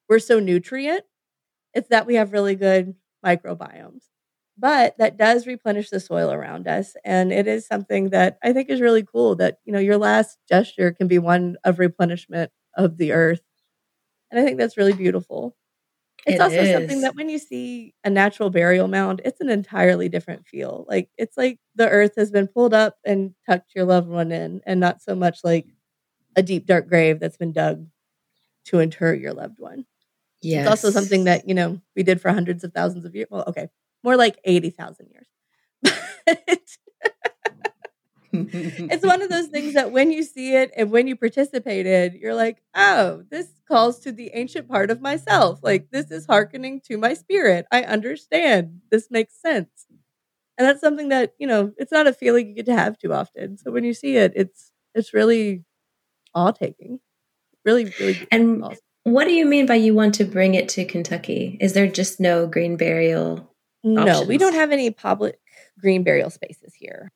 [0.07, 1.03] we're so nutrient,
[1.73, 4.03] it's that we have really good microbiomes.
[4.57, 6.95] But that does replenish the soil around us.
[7.03, 10.37] And it is something that I think is really cool that, you know, your last
[10.47, 13.41] gesture can be one of replenishment of the earth.
[14.31, 15.57] And I think that's really beautiful.
[16.25, 16.71] It's It also is.
[16.73, 20.85] something that when you see a natural burial mound, it's an entirely different feel.
[20.89, 24.61] Like it's like the earth has been pulled up and tucked your loved one in,
[24.65, 25.67] and not so much like
[26.35, 27.87] a deep dark grave that's been dug
[28.65, 29.85] to inter your loved one.
[30.41, 30.61] Yes.
[30.63, 33.27] It's also something that, you know, we did for hundreds of thousands of years.
[33.31, 33.69] Well, okay,
[34.03, 35.27] more like 80,000 years.
[36.27, 36.59] But
[38.53, 42.35] it's one of those things that when you see it and when you participated, you're
[42.35, 45.59] like, oh, this calls to the ancient part of myself.
[45.63, 47.65] Like, this is hearkening to my spirit.
[47.71, 48.81] I understand.
[48.91, 49.85] This makes sense.
[50.57, 53.13] And that's something that, you know, it's not a feeling you get to have too
[53.13, 53.57] often.
[53.57, 55.63] So when you see it, it's it's really
[56.33, 56.99] awe taking.
[57.65, 58.77] Really, really And awesome.
[59.03, 61.57] what do you mean by you want to bring it to Kentucky?
[61.59, 63.51] Is there just no green burial?
[63.83, 65.39] No, we don't have any public
[65.79, 67.11] green burial spaces here.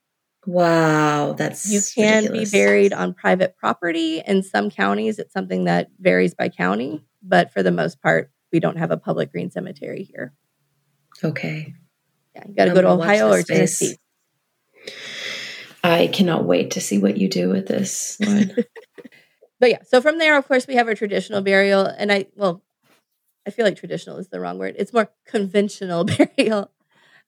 [0.49, 2.51] Wow, that's You can ridiculous.
[2.51, 4.21] be buried on private property.
[4.25, 8.59] In some counties, it's something that varies by county, but for the most part, we
[8.59, 10.33] don't have a public green cemetery here.
[11.23, 11.75] Okay.
[12.35, 13.77] Yeah, you got to go to Ohio or space.
[13.79, 13.97] Tennessee.
[15.83, 18.19] I cannot wait to see what you do with this.
[19.59, 22.63] But yeah, so from there, of course, we have our traditional burial, and I well,
[23.45, 24.75] I feel like traditional is the wrong word.
[24.77, 26.05] It's more conventional
[26.37, 26.71] burial,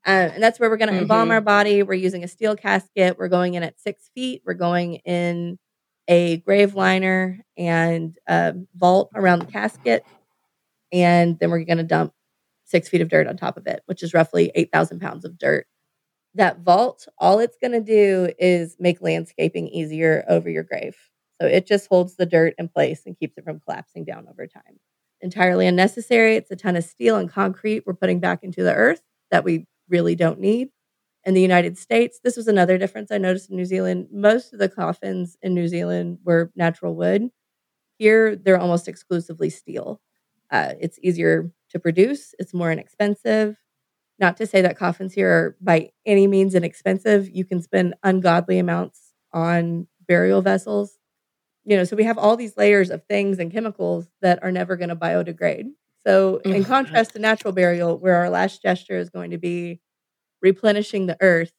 [0.06, 1.34] uh, and that's where we're going to embalm Mhm.
[1.34, 1.84] our body.
[1.84, 3.18] We're using a steel casket.
[3.18, 4.42] We're going in at six feet.
[4.46, 5.60] We're going in
[6.08, 10.04] a grave liner and a vault around the casket,
[10.92, 12.14] and then we're going to dump
[12.66, 15.38] six feet of dirt on top of it, which is roughly eight thousand pounds of
[15.38, 15.68] dirt.
[16.36, 20.96] That vault, all it's going to do is make landscaping easier over your grave.
[21.42, 24.48] So it just holds the dirt in place and keeps it from collapsing down over
[24.48, 24.80] time.
[25.22, 26.36] Entirely unnecessary.
[26.36, 29.68] It's a ton of steel and concrete we're putting back into the earth that we
[29.91, 30.69] really don't need.
[31.25, 34.08] In the United States, this was another difference I noticed in New Zealand.
[34.12, 37.30] Most of the coffins in New Zealand were natural wood.
[37.99, 40.01] Here, they're almost exclusively steel.
[40.51, 43.58] Uh, it's easier to produce, it's more inexpensive.
[44.19, 47.30] Not to say that coffins here are by any means inexpensive.
[47.30, 50.97] You can spend ungodly amounts on burial vessels
[51.65, 54.75] you know so we have all these layers of things and chemicals that are never
[54.75, 55.65] going to biodegrade
[56.06, 56.68] so in Mhm.
[56.68, 59.82] contrast to natural burial where our last gesture is going to be
[60.42, 61.54] replenishing the earth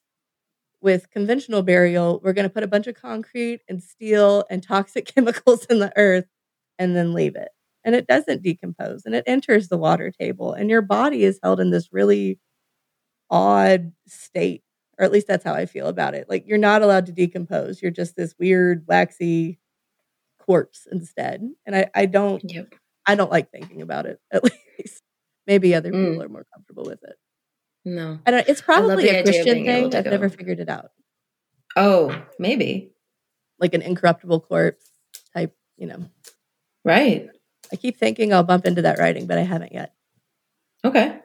[0.82, 5.06] with conventional burial we're going to put a bunch of concrete and steel and toxic
[5.14, 6.26] chemicals in the earth
[6.78, 7.50] and then leave it
[7.84, 11.60] and it doesn't decompose and it enters the water table and your body is held
[11.60, 12.38] in this really
[13.30, 14.62] odd state
[14.98, 17.80] or at least that's how i feel about it like you're not allowed to decompose
[17.82, 19.58] you're just this weird waxy
[20.38, 21.42] corpse instead.
[21.66, 22.74] And I, I don't Yep.
[23.06, 24.42] I don't like thinking about it at
[24.78, 25.02] least.
[25.46, 26.10] Maybe other Mm.
[26.10, 27.16] people are more comfortable with it.
[27.84, 28.18] No.
[28.24, 29.94] I don't it's probably a Christian thing.
[29.94, 30.90] I've never figured it out.
[31.76, 32.92] Oh, maybe.
[33.58, 34.88] Like an incorruptible corpse
[35.34, 36.04] type, you know.
[36.84, 37.28] Right.
[37.72, 39.94] I keep thinking I'll bump into that writing, but I haven't yet.
[40.84, 41.18] Okay.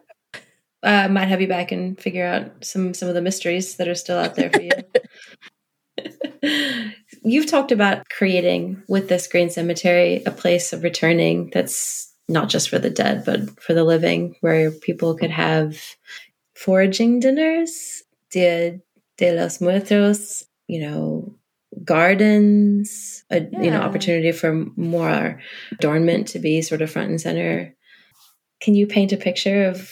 [0.83, 3.95] Uh, might have you back and figure out some some of the mysteries that are
[3.95, 4.71] still out there for you.
[7.23, 12.69] You've talked about creating with this green cemetery a place of returning that's not just
[12.69, 15.77] for the dead, but for the living, where people could have
[16.55, 18.79] foraging dinners, Dia
[19.17, 21.36] de los Muertos, you know,
[21.83, 27.75] gardens, a you know opportunity for more adornment to be sort of front and center.
[28.62, 29.91] Can you paint a picture of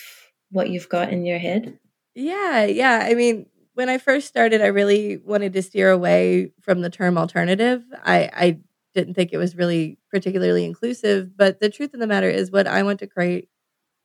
[0.52, 1.78] what you've got in your head?
[2.16, 3.02] Yeah, yeah.
[3.04, 7.18] I mean, when I first started, I really wanted to steer away from the term
[7.18, 7.84] alternative.
[8.04, 8.60] I, I
[8.94, 11.38] didn't think it was really particularly inclusive.
[11.38, 13.50] But the truth of the matter is, what I want to create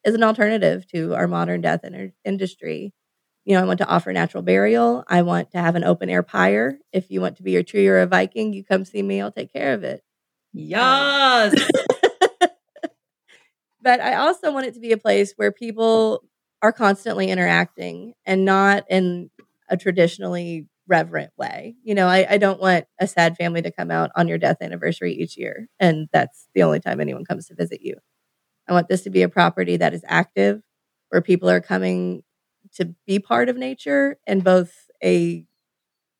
[0.04, 2.92] is an alternative to our modern death in- industry.
[3.44, 5.04] You know, I want to offer natural burial.
[5.08, 6.78] I want to have an open air pyre.
[6.92, 9.20] If you want to be a tree or a Viking, you come see me.
[9.20, 10.02] I'll take care of it.
[10.52, 11.54] Yes.
[13.80, 16.24] but I also want it to be a place where people
[16.60, 19.30] are constantly interacting and not in
[19.70, 21.76] a traditionally reverent way.
[21.84, 24.56] You know, I, I, don't want a sad family to come out on your death
[24.60, 27.94] anniversary each year, and that's the only time anyone comes to visit you.
[28.68, 30.62] I want this to be a property that is active,
[31.10, 32.22] where people are coming
[32.74, 35.44] to be part of nature in both a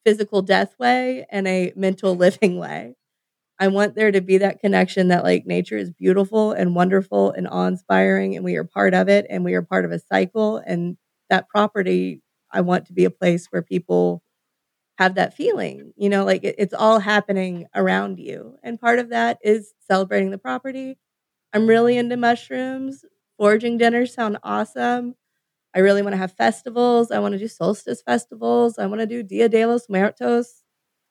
[0.04, 2.96] physical death way and a mental living way.
[3.58, 7.46] I want there to be that connection that like nature is beautiful and wonderful and
[7.46, 10.56] awe inspiring, and we are part of it, and we are part of a cycle.
[10.58, 10.96] And
[11.28, 14.22] that property, I want to be a place where people
[14.98, 18.56] have that feeling, you know, like it, it's all happening around you.
[18.62, 20.98] And part of that is celebrating the property.
[21.52, 23.04] I'm really into mushrooms.
[23.38, 25.16] Foraging dinners sound awesome.
[25.74, 27.10] I really want to have festivals.
[27.10, 28.78] I want to do solstice festivals.
[28.78, 30.62] I want to do Dia de los Muertos.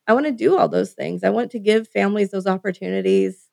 [0.07, 1.23] I want to do all those things.
[1.23, 3.49] I want to give families those opportunities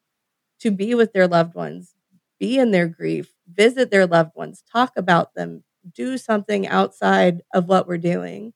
[0.60, 1.94] to be with their loved ones,
[2.40, 7.68] be in their grief, visit their loved ones, talk about them, do something outside of
[7.68, 8.52] what we're doing.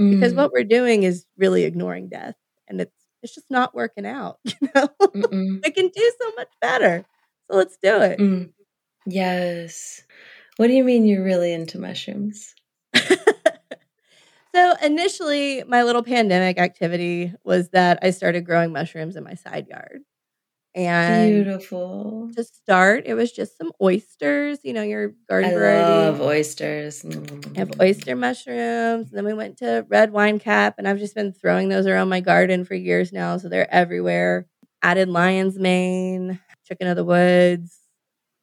[0.00, 0.14] Mm.
[0.14, 2.34] Because what we're doing is really ignoring death
[2.68, 2.92] and it's
[3.22, 4.88] it's just not working out, you know.
[5.14, 7.06] we can do so much better.
[7.50, 8.18] So let's do it.
[8.18, 8.52] Mm.
[9.06, 10.02] Yes.
[10.58, 12.54] What do you mean you're really into mushrooms?
[14.54, 19.66] So initially, my little pandemic activity was that I started growing mushrooms in my side
[19.66, 20.02] yard.
[20.74, 22.30] And beautiful.
[22.34, 25.90] To start, it was just some oysters, you know, your garden I variety.
[25.90, 27.02] love oysters.
[27.02, 27.12] Mm.
[27.12, 29.08] mm, mm I have mm, oyster mushrooms.
[29.08, 32.08] And then we went to red wine cap, and I've just been throwing those around
[32.08, 33.36] my garden for years now.
[33.36, 34.46] So they're everywhere.
[34.82, 37.78] Added lion's mane, chicken of the woods,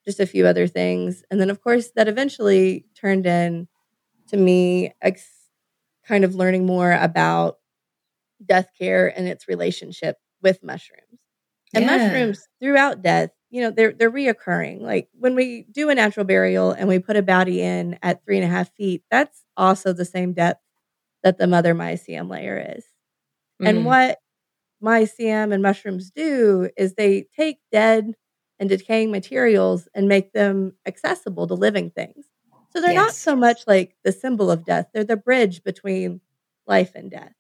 [0.06, 1.24] just a few other things.
[1.30, 3.68] And then, of course, that eventually turned in
[4.30, 5.28] to me ex-
[6.06, 7.58] kind of learning more about
[8.44, 11.11] death care and its relationship with mushrooms.
[11.74, 11.98] And yeah.
[11.98, 14.82] mushrooms throughout death, you know, they're they're reoccurring.
[14.82, 18.38] Like when we do a natural burial and we put a body in at three
[18.38, 20.62] and a half feet, that's also the same depth
[21.24, 22.86] that the mother mycelium layer is.
[23.62, 23.70] Mm.
[23.70, 24.20] And what
[24.84, 28.14] mycelium and mushrooms do is they take dead
[28.60, 32.26] and decaying materials and make them accessible to living things.
[32.72, 33.06] So they're yes.
[33.06, 36.22] not so much like the symbol of death, they're the bridge between
[36.68, 37.34] life and death.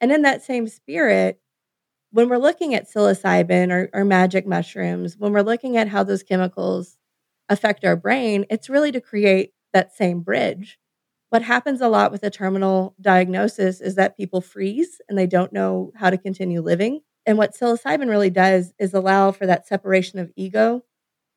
[0.00, 1.40] And in that same spirit,
[2.14, 6.22] when we're looking at psilocybin or, or magic mushrooms, when we're looking at how those
[6.22, 6.96] chemicals
[7.48, 10.78] affect our brain, it's really to create that same bridge.
[11.30, 15.52] What happens a lot with a terminal diagnosis is that people freeze and they don't
[15.52, 17.00] know how to continue living.
[17.26, 20.84] And what psilocybin really does is allow for that separation of ego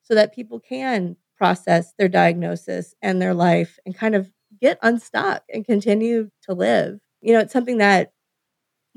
[0.02, 5.42] so that people can process their diagnosis and their life and kind of get unstuck
[5.52, 7.00] and continue to live.
[7.20, 8.12] You know, it's something that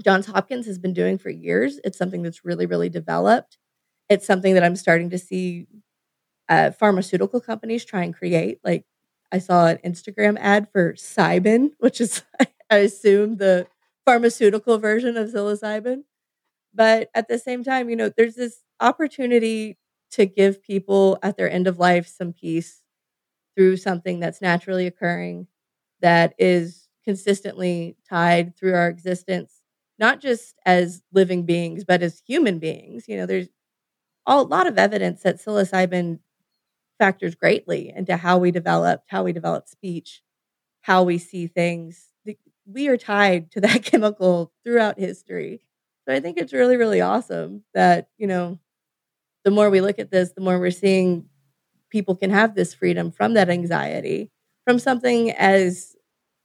[0.04, 1.80] Johns Hopkins has been doing for years.
[1.84, 3.58] It's something that's really, really developed.
[4.10, 5.68] It's something that I'm starting to see
[6.50, 8.60] uh, pharmaceutical companies try and create.
[8.64, 8.86] Like
[9.32, 12.24] I saw an Instagram ad for Cybin, which is,
[12.70, 13.68] I assume, the
[14.06, 16.04] pharmaceutical version of psilocybin.
[16.74, 19.78] But at the same time, you know, there's this opportunity
[20.12, 22.82] to give people at their end of life some peace
[23.56, 25.48] through something that's naturally occurring
[26.02, 29.61] that is consistently tied through our existence
[30.02, 33.50] not just as living beings but as human beings you know there's
[34.28, 36.20] a lot of evidence that psilocybin
[37.00, 40.22] factors greatly into how we developed how we develop speech
[40.84, 42.10] how we see things.
[42.66, 45.62] We are tied to that chemical throughout history.
[46.08, 48.60] So i think it's really really awesome that you know
[49.44, 51.26] the more we look at this, the more we're seeing
[51.90, 54.32] people can have this freedom from that anxiety
[54.66, 55.96] from something as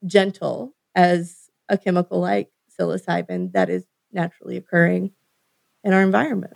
[0.07, 5.13] gentle as a chemical like psilocybin that is naturally occurring
[5.85, 6.55] in our environment.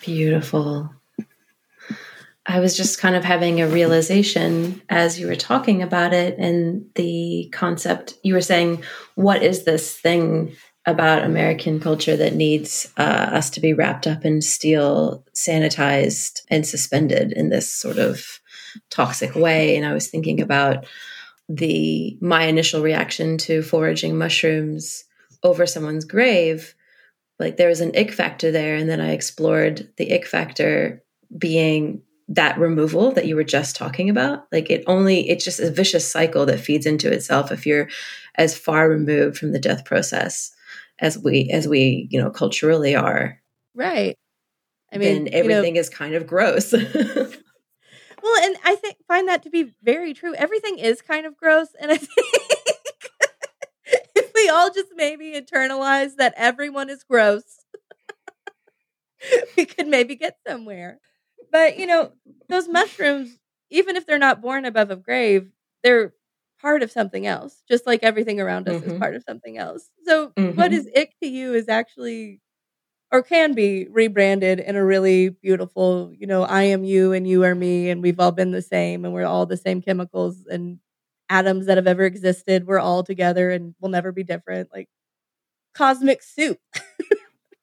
[0.00, 0.90] Beautiful.
[2.46, 6.84] I was just kind of having a realization as you were talking about it and
[6.94, 8.14] the concept.
[8.22, 10.54] You were saying, What is this thing
[10.86, 13.02] about American culture that needs uh,
[13.32, 18.40] us to be wrapped up in steel, sanitized, and suspended in this sort of
[18.90, 19.76] toxic way.
[19.76, 20.86] And I was thinking about
[21.48, 25.04] the my initial reaction to foraging mushrooms
[25.44, 26.74] over someone's grave.
[27.38, 31.02] Like there was an ick factor there, and then I explored the ick factor
[31.36, 34.46] being that removal that you were just talking about.
[34.50, 37.88] Like it only it's just a vicious cycle that feeds into itself if you're
[38.36, 40.52] as far removed from the death process
[41.00, 43.40] as we as we you know culturally are.
[43.74, 44.16] Right.
[44.92, 46.74] I mean everything you know, is kind of gross.
[48.24, 50.34] Well and i think find that to be very true.
[50.34, 52.53] Everything is kind of gross and i think
[54.54, 57.42] all just maybe internalize that everyone is gross.
[59.56, 61.00] we could maybe get somewhere.
[61.50, 62.12] But, you know,
[62.48, 63.38] those mushrooms,
[63.70, 65.48] even if they're not born above a grave,
[65.82, 66.14] they're
[66.60, 68.92] part of something else, just like everything around us mm-hmm.
[68.92, 69.90] is part of something else.
[70.06, 70.56] So, mm-hmm.
[70.56, 72.40] what is ick to you is actually
[73.12, 77.44] or can be rebranded in a really beautiful, you know, I am you and you
[77.44, 80.80] are me, and we've all been the same, and we're all the same chemicals and
[81.28, 82.66] atoms that have ever existed.
[82.66, 84.70] We're all together and we'll never be different.
[84.72, 84.88] Like
[85.74, 86.58] cosmic soup.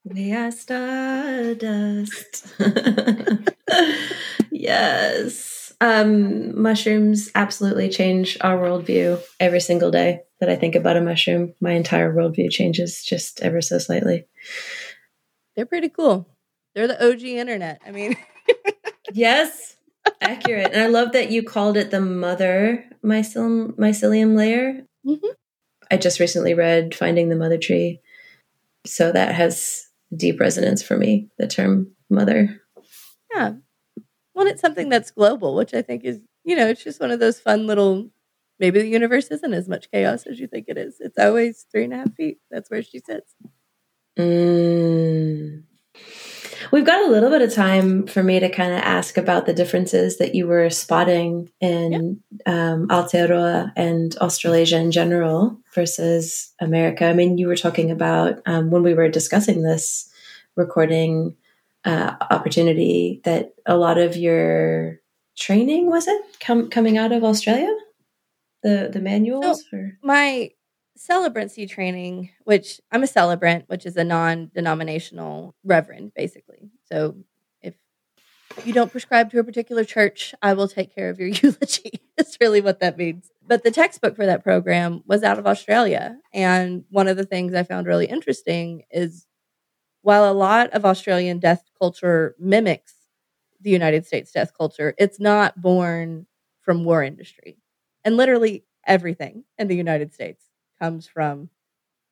[0.04, 2.46] we are stardust.
[4.52, 5.74] yes.
[5.82, 11.56] Um, mushrooms absolutely change our worldview every single day that I think about a mushroom.
[11.60, 14.28] My entire worldview changes just ever so slightly.
[15.56, 16.28] They're pretty cool.
[16.76, 17.82] They're the OG internet.
[17.86, 18.16] I mean,
[19.14, 19.76] yes,
[20.20, 20.72] accurate.
[20.74, 24.82] And I love that you called it the mother mycelium, mycelium layer.
[25.06, 25.28] Mm-hmm.
[25.90, 28.00] I just recently read Finding the Mother Tree.
[28.86, 29.86] So that has
[30.16, 32.62] deep resonance for me, the term mother.
[33.34, 33.54] Yeah.
[34.34, 37.20] Well, it's something that's global, which I think is, you know, it's just one of
[37.20, 38.10] those fun little,
[38.60, 40.98] maybe the universe isn't as much chaos as you think it is.
[41.00, 42.40] It's always three and a half feet.
[42.50, 43.36] That's where she sits.
[44.18, 44.91] Mm.
[46.82, 49.54] We've got a little bit of time for me to kind of ask about the
[49.54, 57.06] differences that you were spotting in um, Aotearoa and Australasia in general versus America.
[57.06, 60.10] I mean, you were talking about um, when we were discussing this
[60.56, 61.36] recording
[61.86, 65.00] uh, opportunity that a lot of your
[65.38, 67.72] training was it com- coming out of Australia,
[68.64, 69.64] the the manuals.
[69.70, 70.50] So my
[70.98, 76.70] celebrancy training, which I'm a celebrant, which is a non denominational reverend, basically.
[76.92, 77.16] So
[77.62, 77.76] if
[78.66, 82.02] you don't prescribe to a particular church, I will take care of your eulogy.
[82.18, 83.32] That's really what that means.
[83.46, 86.18] But the textbook for that program was out of Australia.
[86.34, 89.26] And one of the things I found really interesting is
[90.02, 92.96] while a lot of Australian death culture mimics
[93.62, 96.26] the United States death culture, it's not born
[96.62, 97.58] from war industry.
[98.04, 100.46] And literally everything in the United States
[100.82, 101.50] comes from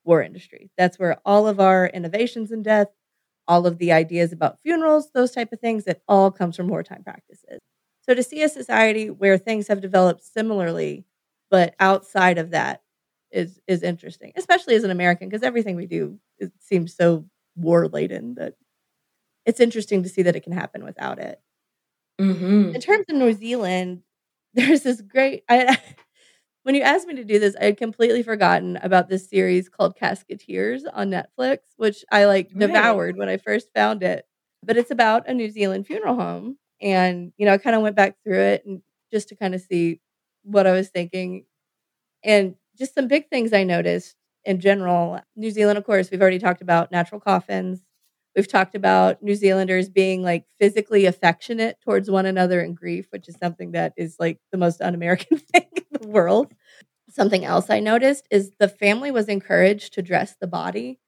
[0.03, 0.70] war industry.
[0.78, 2.88] That's where all of our innovations in death,
[3.47, 7.03] all of the ideas about funerals, those type of things, it all comes from wartime
[7.03, 7.59] practices.
[8.01, 11.05] So to see a society where things have developed similarly,
[11.51, 12.82] but outside of that
[13.32, 17.88] is is interesting, especially as an American, because everything we do it seems so war
[17.88, 18.55] laden that
[19.45, 21.39] it's interesting to see that it can happen without it.
[22.20, 22.76] Mm-hmm.
[22.76, 24.01] In terms of New Zealand,
[24.53, 25.43] there's this great.
[25.47, 25.78] I,
[26.64, 29.97] when you asked me to do this, I had completely forgotten about this series called
[29.97, 32.68] Casketeers on Netflix, which I like right.
[32.68, 34.26] devoured when I first found it.
[34.64, 36.57] But it's about a New Zealand funeral home.
[36.82, 38.82] And, you know, I kind of went back through it and
[39.12, 40.01] just to kind of see
[40.43, 41.45] what I was thinking.
[42.24, 45.20] And just some big things I noticed in general.
[45.36, 47.82] New Zealand, of course, we've already talked about natural coffins.
[48.36, 53.28] We've talked about New Zealanders being like physically affectionate towards one another in grief, which
[53.28, 56.54] is something that is like the most un American thing in the world.
[57.10, 61.00] Something else I noticed is the family was encouraged to dress the body.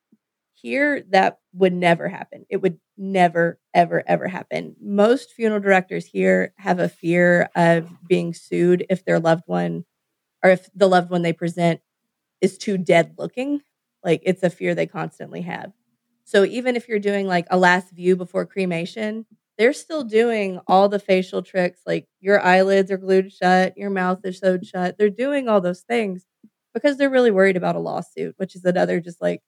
[0.54, 2.46] Here, that would never happen.
[2.50, 4.76] It would never, ever, ever happen.
[4.82, 9.86] Most funeral directors here have a fear of being sued if their loved one
[10.44, 11.82] or if the loved one they present
[12.42, 13.62] is too dead looking.
[14.04, 15.74] Like it's a fear they constantly have.
[16.32, 19.26] So even if you're doing like a last view before cremation,
[19.58, 21.82] they're still doing all the facial tricks.
[21.86, 24.98] Like your eyelids are glued shut, your mouth is sewed shut.
[24.98, 26.26] They're doing all those things
[26.74, 29.42] because they're really worried about a lawsuit, which is another just like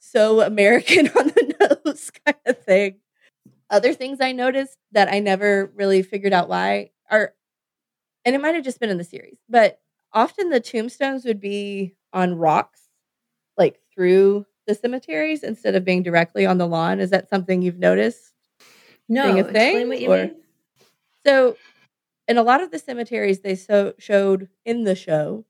[0.00, 2.96] so American on the nose kind of thing.
[3.70, 7.32] Other things I noticed that I never really figured out why are,
[8.26, 9.80] and it might have just been in the series, but
[10.12, 12.82] often the tombstones would be on rocks,
[13.56, 17.00] like through the cemeteries instead of being directly on the lawn.
[17.00, 18.32] Is that something you've noticed?
[19.08, 19.76] No, a thing?
[19.76, 20.36] explain what you or, mean.
[21.26, 21.56] So,
[22.28, 25.44] in a lot of the cemeteries, they so showed in the show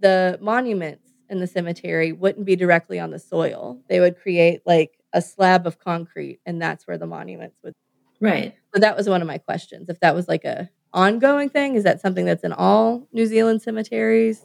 [0.00, 3.80] the monuments in the cemetery wouldn't be directly on the soil.
[3.88, 7.72] They would create like a slab of concrete, and that's where the monuments would.
[8.20, 8.54] Right.
[8.74, 9.88] So that was one of my questions.
[9.88, 13.62] If that was like a ongoing thing, is that something that's in all New Zealand
[13.62, 14.44] cemeteries?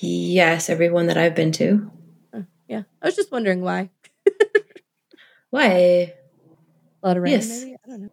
[0.00, 1.90] Yes, everyone that I've been to.
[2.70, 2.82] Yeah.
[3.02, 3.90] I was just wondering why.
[5.50, 6.14] why?
[7.02, 7.48] A lot of rain, yes.
[7.48, 7.76] maybe?
[7.84, 8.10] I don't know.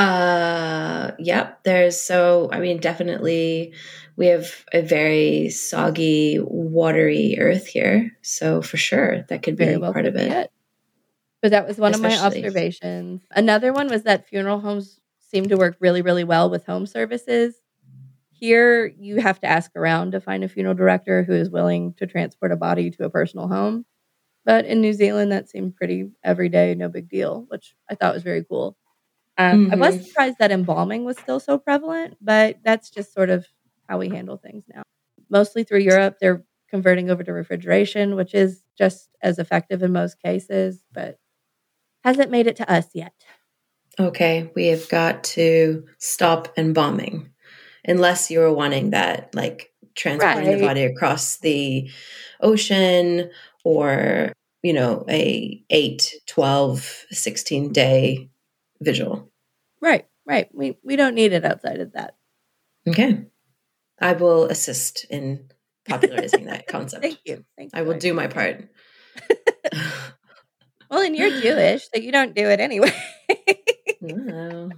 [0.00, 1.62] Uh, yep.
[1.62, 3.74] There's so, I mean, definitely
[4.16, 8.16] we have a very soggy, watery earth here.
[8.22, 10.32] So for sure, that could be well part of it.
[10.32, 10.52] it.
[11.42, 12.16] But that was one Especially.
[12.16, 13.20] of my observations.
[13.30, 17.54] Another one was that funeral homes seem to work really, really well with home services.
[18.32, 22.06] here you have to ask around to find a funeral director who is willing to
[22.06, 23.84] transport a body to a personal home.
[24.48, 28.22] But in New Zealand, that seemed pretty everyday, no big deal, which I thought was
[28.22, 28.78] very cool.
[29.36, 29.74] Um, mm-hmm.
[29.74, 30.04] I was mm-hmm.
[30.04, 33.46] surprised that embalming was still so prevalent, but that's just sort of
[33.90, 34.80] how we handle things now.
[35.28, 40.18] Mostly through Europe, they're converting over to refrigeration, which is just as effective in most
[40.22, 41.18] cases, but
[42.02, 43.12] hasn't made it to us yet.
[44.00, 47.28] Okay, we have got to stop embalming
[47.84, 50.58] unless you're wanting that, like transporting right.
[50.58, 51.90] the body across the
[52.40, 53.28] ocean
[53.62, 54.32] or,
[54.68, 58.28] you know, a 8, 12, 16 day
[58.82, 59.30] vigil.
[59.80, 60.46] Right, right.
[60.52, 62.16] We, we don't need it outside of that.
[62.86, 63.24] Okay.
[63.98, 65.50] I will assist in
[65.88, 67.02] popularizing that concept.
[67.02, 67.46] Thank you.
[67.56, 67.80] Thank you.
[67.80, 68.68] I will do my part.
[70.90, 72.92] well, and you're Jewish, so you don't do it anyway.
[74.02, 74.68] no.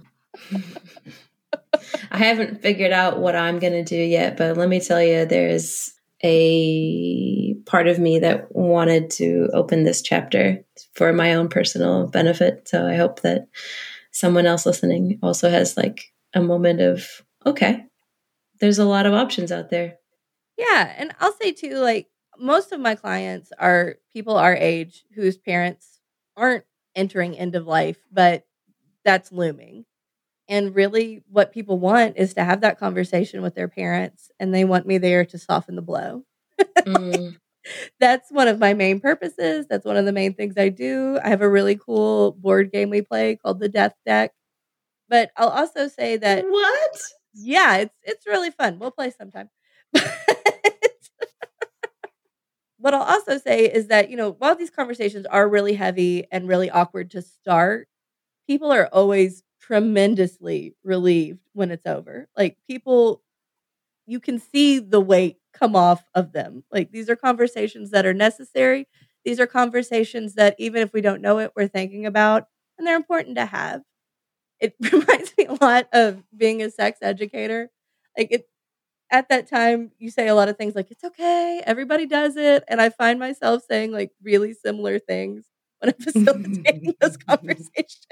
[2.09, 5.25] I haven't figured out what I'm going to do yet, but let me tell you,
[5.25, 5.91] there's
[6.23, 10.63] a part of me that wanted to open this chapter
[10.93, 12.67] for my own personal benefit.
[12.67, 13.47] So I hope that
[14.11, 17.07] someone else listening also has like a moment of,
[17.45, 17.85] okay,
[18.59, 19.97] there's a lot of options out there.
[20.57, 20.93] Yeah.
[20.97, 22.07] And I'll say too, like
[22.37, 25.99] most of my clients are people our age whose parents
[26.37, 26.65] aren't
[26.95, 28.45] entering end of life, but
[29.03, 29.85] that's looming.
[30.51, 34.65] And really, what people want is to have that conversation with their parents, and they
[34.65, 36.25] want me there to soften the blow.
[36.79, 37.37] Mm.
[37.99, 39.67] That's one of my main purposes.
[39.69, 41.19] That's one of the main things I do.
[41.23, 44.33] I have a really cool board game we play called the Death Deck.
[45.09, 47.01] But I'll also say that what?
[47.35, 48.79] Yeah, it's it's really fun.
[48.79, 49.49] We'll play sometime.
[52.77, 56.47] what I'll also say is that, you know, while these conversations are really heavy and
[56.47, 57.87] really awkward to start,
[58.47, 62.27] people are always tremendously relieved when it's over.
[62.35, 63.21] Like people
[64.05, 66.63] you can see the weight come off of them.
[66.71, 68.87] Like these are conversations that are necessary.
[69.23, 72.47] These are conversations that even if we don't know it, we're thinking about
[72.77, 73.83] and they're important to have.
[74.59, 77.69] It reminds me a lot of being a sex educator.
[78.17, 78.49] Like it
[79.11, 82.63] at that time you say a lot of things like it's okay, everybody does it,
[82.67, 85.45] and I find myself saying like really similar things
[85.79, 88.07] when I'm facilitating those conversations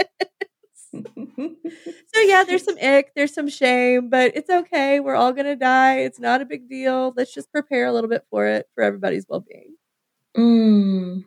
[0.93, 4.99] so yeah, there's some ick, there's some shame, but it's okay.
[4.99, 5.99] We're all gonna die.
[5.99, 7.13] It's not a big deal.
[7.15, 9.75] Let's just prepare a little bit for it for everybody's well being.
[10.35, 11.23] Mm.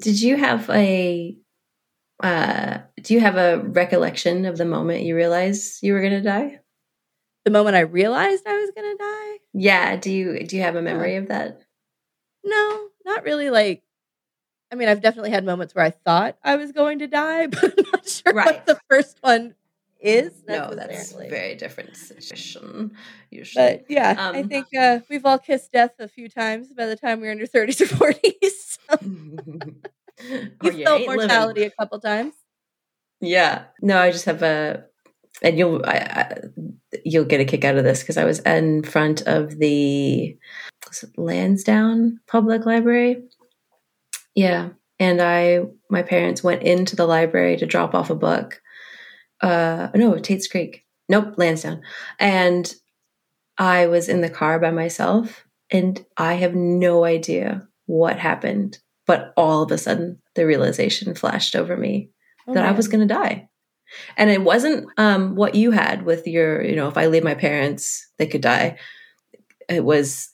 [0.00, 1.36] Did you have a
[2.22, 6.60] uh, do you have a recollection of the moment you realized you were gonna die?
[7.44, 9.38] The moment I realized I was gonna die?
[9.54, 9.96] Yeah.
[9.96, 11.60] Do you do you have a memory of that?
[12.44, 13.82] No, not really like
[14.72, 17.74] I mean, I've definitely had moments where I thought I was going to die, but
[17.78, 18.46] I'm not sure right.
[18.46, 19.54] what the first one
[20.00, 20.32] is.
[20.48, 22.92] No, that's a very different situation.
[23.30, 26.86] Usually, but yeah, um, I think uh, we've all kissed death a few times by
[26.86, 28.78] the time we in your thirties or forties.
[28.90, 28.96] So.
[30.64, 31.72] you felt mortality living.
[31.72, 32.34] a couple times.
[33.20, 34.84] Yeah, no, I just have a,
[35.42, 36.38] and you'll I, I,
[37.04, 40.36] you'll get a kick out of this because I was in front of the
[41.16, 43.22] Lansdowne Public Library
[44.34, 44.70] yeah.
[44.98, 48.60] And I, my parents went into the library to drop off a book.
[49.40, 50.84] Uh, no, Tate's Creek.
[51.08, 51.82] Nope, Lansdowne.
[52.18, 52.72] And
[53.58, 58.78] I was in the car by myself and I have no idea what happened.
[59.06, 62.10] But all of a sudden, the realization flashed over me
[62.46, 62.72] oh, that man.
[62.72, 63.48] I was going to die.
[64.16, 67.34] And it wasn't um, what you had with your, you know, if I leave my
[67.34, 68.78] parents, they could die.
[69.68, 70.30] It was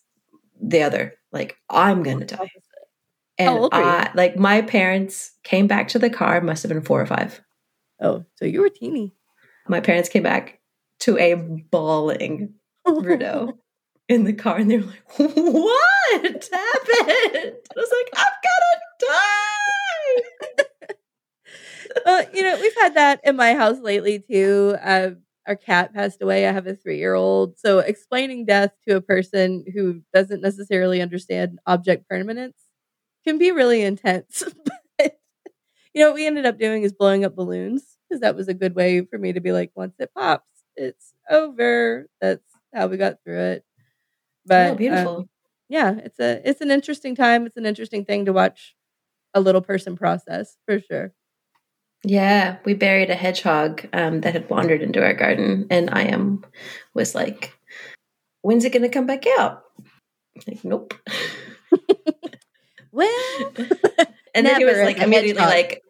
[0.61, 2.51] the other, like, I'm going to die.
[3.39, 7.07] And I, like my parents came back to the car, must have been four or
[7.07, 7.43] five.
[8.01, 9.14] Oh, so you were teeny.
[9.68, 10.61] My parents came back
[11.01, 12.55] to a bawling
[12.87, 13.59] Rudo
[14.09, 16.53] in the car and they were like, What happened?
[16.53, 20.95] I was like, I'm gonna die.
[22.07, 24.76] well, you know, we've had that in my house lately too.
[24.82, 25.11] Uh,
[25.47, 26.47] our cat passed away.
[26.47, 27.59] I have a three year old.
[27.59, 32.57] So explaining death to a person who doesn't necessarily understand object permanence
[33.27, 34.45] can be really intense.
[34.99, 35.18] but,
[35.93, 38.55] you know, what we ended up doing is blowing up balloons because that was a
[38.55, 40.45] good way for me to be like, once it pops,
[40.77, 42.07] it's over.
[42.20, 43.64] That's how we got through it.
[44.47, 45.16] But oh, beautiful.
[45.16, 45.29] Um,
[45.68, 47.47] yeah, it's a it's an interesting time.
[47.47, 48.77] It's an interesting thing to watch
[49.35, 51.12] a little person process for sure.
[52.05, 56.45] Yeah, we buried a hedgehog um, that had wandered into our garden, and I am
[56.95, 57.59] was like,
[58.43, 59.64] "When's it going to come back out?"
[60.47, 60.95] Like, nope.
[62.97, 63.53] well,
[64.34, 65.82] and then he was like immediately like,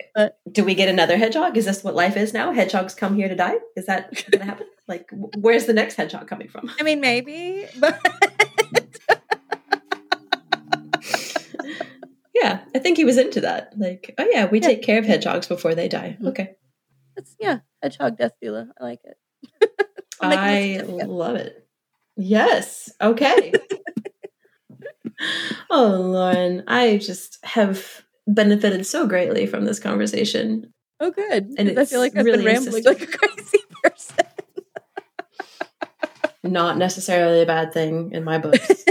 [0.50, 1.57] "Do we get another hedgehog?
[1.57, 2.52] Is this what life is now?
[2.52, 3.57] Hedgehogs come here to die?
[3.76, 6.70] Is that going to happen?" Like, where's the next hedgehog coming from?
[6.78, 7.98] I mean, maybe, but
[12.34, 13.72] yeah, I think he was into that.
[13.76, 14.68] Like, oh yeah, we Yeah.
[14.68, 16.16] take care of hedgehogs before they die.
[16.20, 16.28] Mhm.
[16.28, 16.54] Okay,
[17.40, 18.68] yeah, hedgehog death doula.
[18.80, 19.16] I like it.
[20.20, 21.09] I'll make a I list of it.
[21.09, 21.68] love it.
[22.16, 22.92] Yes.
[23.00, 23.52] Okay.
[25.71, 30.73] Oh, Lauren, I just have benefited so greatly from this conversation.
[31.01, 31.53] Oh, good.
[31.59, 34.25] And I feel like I've really been rambling like a crazy person.
[36.43, 38.85] Not necessarily a bad thing in my books.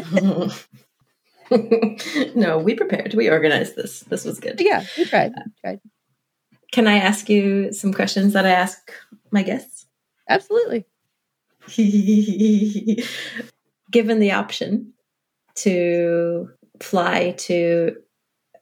[2.36, 3.14] no, we prepared.
[3.14, 4.02] We organized this.
[4.02, 4.60] This was good.
[4.60, 5.32] yeah, we tried.
[5.32, 5.80] We uh, tried.
[6.72, 8.92] Can I ask you some questions that I ask
[9.32, 9.86] my guests?
[10.28, 10.86] Absolutely.
[13.92, 14.94] Given the option
[15.56, 16.50] to
[16.82, 17.96] fly to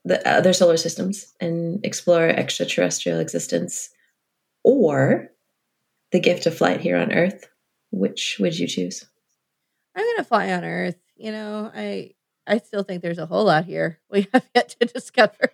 [0.06, 3.90] the other solar systems and explore extraterrestrial existence,
[4.64, 5.30] or
[6.12, 7.48] the gift of flight here on Earth,
[7.92, 9.06] which would you choose?
[9.96, 10.98] I'm gonna fly on Earth.
[11.16, 12.12] You know, I
[12.48, 15.50] I still think there's a whole lot here we have yet to discover.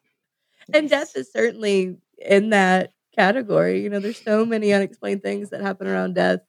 [0.72, 3.82] and death is certainly in that category.
[3.82, 6.40] You know, there's so many unexplained things that happen around death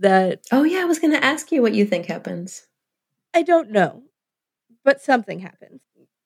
[0.00, 2.66] that Oh, yeah, I was going to ask you what you think happens.
[3.36, 4.04] I don't know,
[4.84, 5.82] but something happens.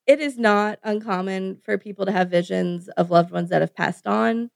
[0.07, 4.07] It is not uncommon for people to have visions of loved ones that have passed
[4.07, 4.51] on.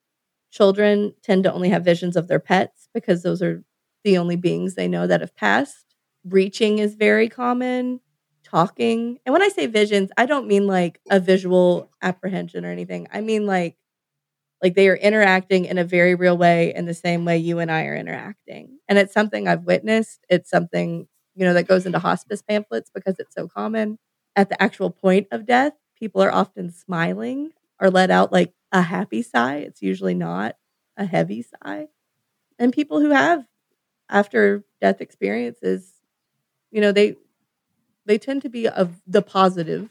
[0.51, 3.63] Children tend to only have visions of their pets because those are
[4.05, 5.95] the only beings they know that have passed.
[6.25, 8.01] Reaching is very common,
[8.43, 9.19] talking.
[9.25, 13.07] And when I say visions, I don't mean like a visual apprehension or anything.
[13.13, 13.77] I mean like
[14.61, 17.71] like they are interacting in a very real way in the same way you and
[17.71, 18.79] I are interacting.
[18.87, 20.25] And it's something I've witnessed.
[20.29, 23.99] It's something you know, that goes into hospice pamphlets because it's so common.
[24.35, 28.81] At the actual point of death, people are often smiling or let out like a
[28.81, 29.57] happy sigh.
[29.57, 30.55] It's usually not
[30.97, 31.87] a heavy sigh.
[32.59, 33.45] And people who have
[34.09, 35.93] after death experiences,
[36.71, 37.15] you know, they
[38.05, 39.89] they tend to be of the positive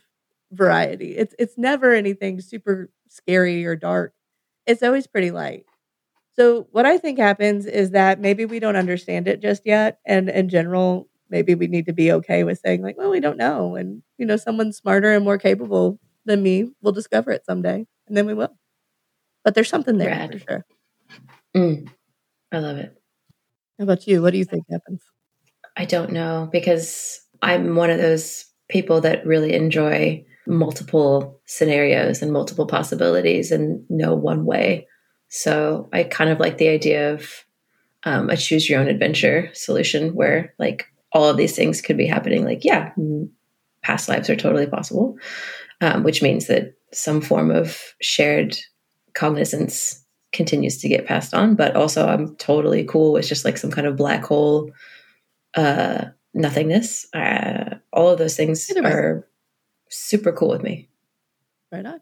[0.53, 1.17] variety.
[1.17, 4.15] It's it's never anything super scary or dark.
[4.67, 5.67] It's always pretty light.
[6.37, 10.29] So what I think happens is that maybe we don't understand it just yet and
[10.31, 13.77] in general maybe we need to be okay with saying like well we don't know
[13.77, 18.17] and you know someone smarter and more capable than me will discover it someday and
[18.17, 18.57] then we will
[19.45, 20.33] but there's something there Rad.
[20.33, 20.67] for sure
[21.57, 21.89] Mm,
[22.51, 22.97] I love it.
[23.79, 25.03] how about you what do you think happens
[25.77, 32.33] I don't know because I'm one of those people that really enjoy multiple scenarios and
[32.33, 34.87] multiple possibilities and no one way.
[35.29, 37.45] So I kind of like the idea of
[38.05, 42.07] um, a choose your own adventure solution where like all of these things could be
[42.07, 42.45] happening.
[42.45, 42.93] Like, yeah,
[43.83, 45.17] past lives are totally possible,
[45.81, 48.57] um, which means that some form of shared
[49.15, 51.55] cognizance continues to get passed on.
[51.55, 54.71] But also, I'm totally cool with just like some kind of black hole
[55.55, 57.07] uh, nothingness.
[57.15, 59.27] Uh, all of those things are
[59.89, 60.89] super cool with me.
[61.71, 62.01] right on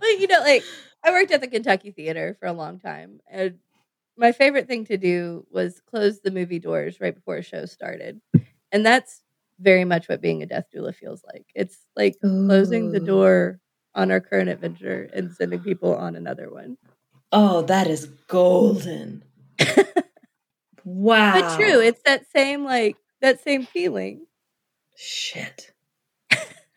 [0.00, 0.62] like you know like
[1.02, 3.58] i worked at the kentucky theater for a long time and
[4.18, 8.20] my favorite thing to do was close the movie doors right before a show started
[8.72, 9.22] and that's
[9.60, 13.60] very much what being a death doula feels like it's like closing the door
[13.94, 16.76] on our current adventure and sending people on another one
[17.32, 19.22] Oh, that is golden.
[20.84, 21.32] wow.
[21.40, 24.26] but true it's that same like that same feeling
[25.00, 25.70] Shit.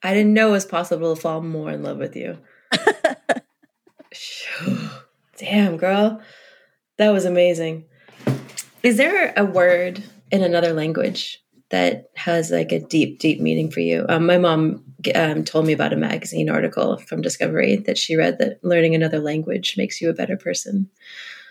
[0.03, 2.37] I didn't know it was possible to fall more in love with you.
[5.37, 6.21] Damn, girl.
[7.01, 7.85] That was amazing.
[8.83, 13.79] Is there a word in another language that has like a deep, deep meaning for
[13.79, 14.05] you?
[14.07, 14.83] Um, my mom
[15.15, 19.17] um, told me about a magazine article from Discovery that she read that learning another
[19.17, 20.91] language makes you a better person.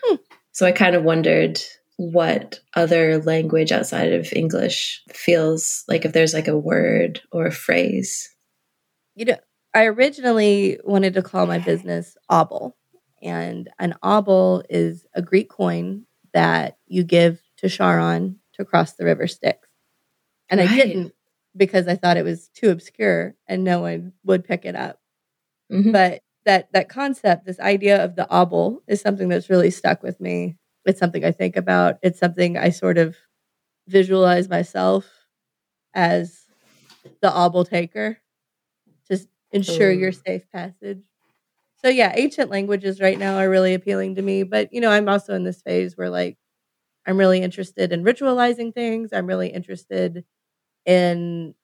[0.05, 0.15] Hmm.
[0.53, 1.59] So I kind of wondered
[1.97, 7.51] what other language outside of English feels like if there's like a word or a
[7.51, 8.33] phrase.
[9.15, 9.37] you know,
[9.73, 12.71] I originally wanted to call my business Obol.
[13.21, 19.05] And an obol is a Greek coin that you give to Charon to cross the
[19.05, 19.69] river Styx.
[20.49, 21.13] And I didn't
[21.55, 24.99] because I thought it was too obscure and no one would pick it up.
[25.71, 25.91] Mhm.
[25.91, 30.19] But that that concept, this idea of the obol, is something that's really stuck with
[30.19, 30.57] me.
[30.85, 31.99] It's something I think about.
[32.01, 33.17] It's something I sort of
[33.87, 35.05] visualize myself
[35.93, 36.47] as
[37.21, 38.17] the obol taker
[39.09, 39.19] to
[39.51, 41.03] ensure your safe passage.
[41.83, 44.43] So yeah, ancient languages right now are really appealing to me.
[44.43, 46.37] But you know, I'm also in this phase where like
[47.07, 49.11] I'm really interested in ritualizing things.
[49.11, 50.23] I'm really interested
[50.85, 51.55] in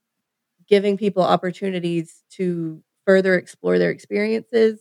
[0.68, 4.80] giving people opportunities to further explore their experiences.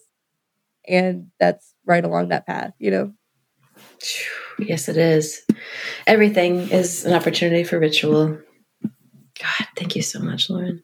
[0.89, 3.13] And that's right along that path, you know?
[4.59, 5.43] Yes, it is.
[6.07, 8.39] Everything is an opportunity for ritual.
[8.83, 10.83] God, thank you so much, Lauren.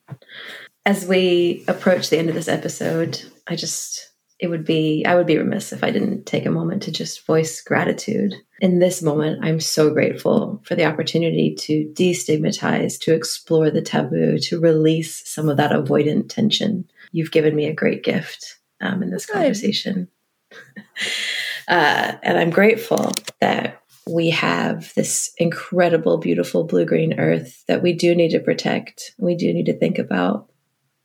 [0.84, 4.11] As we approach the end of this episode, I just
[4.42, 7.24] it would be I would be remiss if I didn't take a moment to just
[7.24, 8.34] voice gratitude.
[8.60, 14.38] In this moment, I'm so grateful for the opportunity to destigmatize, to explore the taboo,
[14.38, 16.90] to release some of that avoidant tension.
[17.12, 19.34] You've given me a great gift um, in this Good.
[19.34, 20.08] conversation.
[21.68, 27.92] uh, and I'm grateful that we have this incredible, beautiful blue green earth that we
[27.92, 29.14] do need to protect.
[29.18, 30.50] We do need to think about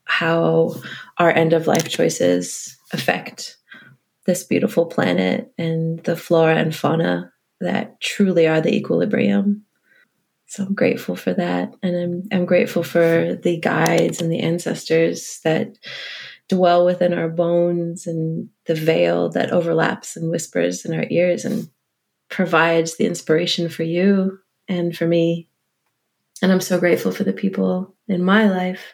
[0.06, 0.74] how
[1.20, 3.58] our end of life choices affect
[4.26, 9.64] this beautiful planet and the flora and fauna that truly are the equilibrium.
[10.48, 11.74] So I'm grateful for that.
[11.82, 15.78] And I'm, I'm grateful for the guides and the ancestors that
[16.50, 21.70] dwell within our bones and the veil that overlaps and whispers in our ears and
[22.30, 25.50] provides the inspiration for you and for me.
[26.42, 28.94] And I'm so grateful for the people in my life,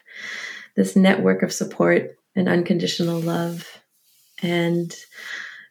[0.76, 3.83] this network of support and unconditional love.
[4.44, 4.94] And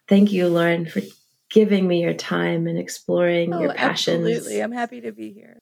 [0.08, 1.02] thank you, Lauren, for
[1.52, 4.28] giving me your time and exploring oh, your passions.
[4.28, 4.62] Absolutely.
[4.62, 5.60] I'm happy to be here.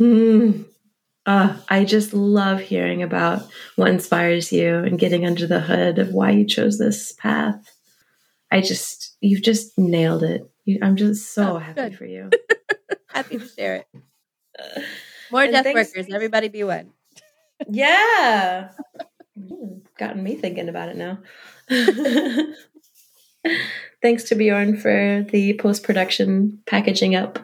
[0.00, 0.64] Mm.
[1.26, 3.46] Uh, I just love hearing about
[3.76, 7.70] what inspires you and getting under the hood of why you chose this path.
[8.50, 10.50] I just, you've just nailed it.
[10.64, 11.96] You, I'm just so oh, happy good.
[11.96, 12.30] for you.
[13.08, 13.86] happy to share it.
[15.30, 16.06] More death workers.
[16.10, 16.92] Everybody be one.
[17.68, 18.70] yeah.
[19.98, 21.18] Gotten me thinking about it now.
[24.02, 27.38] thanks to Bjorn for the post production packaging up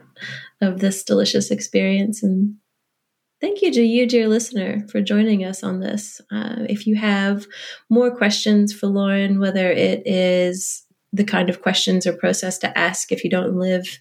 [0.61, 2.57] of this delicious experience and
[3.41, 6.20] Thank you to you, dear listener, for joining us on this.
[6.30, 7.47] Uh, if you have
[7.88, 13.11] more questions for Lauren, whether it is the kind of questions or process to ask
[13.11, 13.98] if you don't live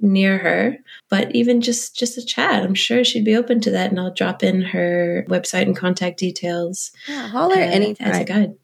[0.00, 0.76] near her
[1.08, 4.14] but even just just a chat i'm sure she'd be open to that and i'll
[4.14, 8.54] drop in her website and contact details yeah holler uh, anytime as a guide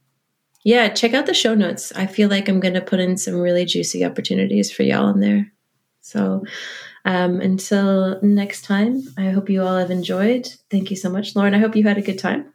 [0.64, 3.34] yeah check out the show notes i feel like i'm going to put in some
[3.34, 5.52] really juicy opportunities for y'all in there
[6.00, 6.42] so
[7.04, 10.46] um, until next time, I hope you all have enjoyed.
[10.70, 11.54] Thank you so much, Lauren.
[11.54, 12.52] I hope you had a good time.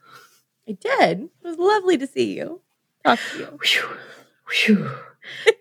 [0.68, 1.22] I did.
[1.22, 2.62] It was lovely to see you.
[3.06, 3.60] Talk to you.
[3.64, 3.98] Whew,
[4.76, 4.92] whew.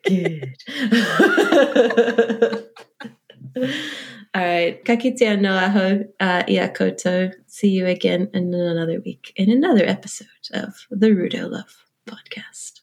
[0.05, 0.57] Good.
[4.35, 4.85] all right.
[4.85, 7.33] Kakitia no aho uh, iakoto.
[7.47, 12.82] See you again in another week in another episode of the Rudo Love podcast.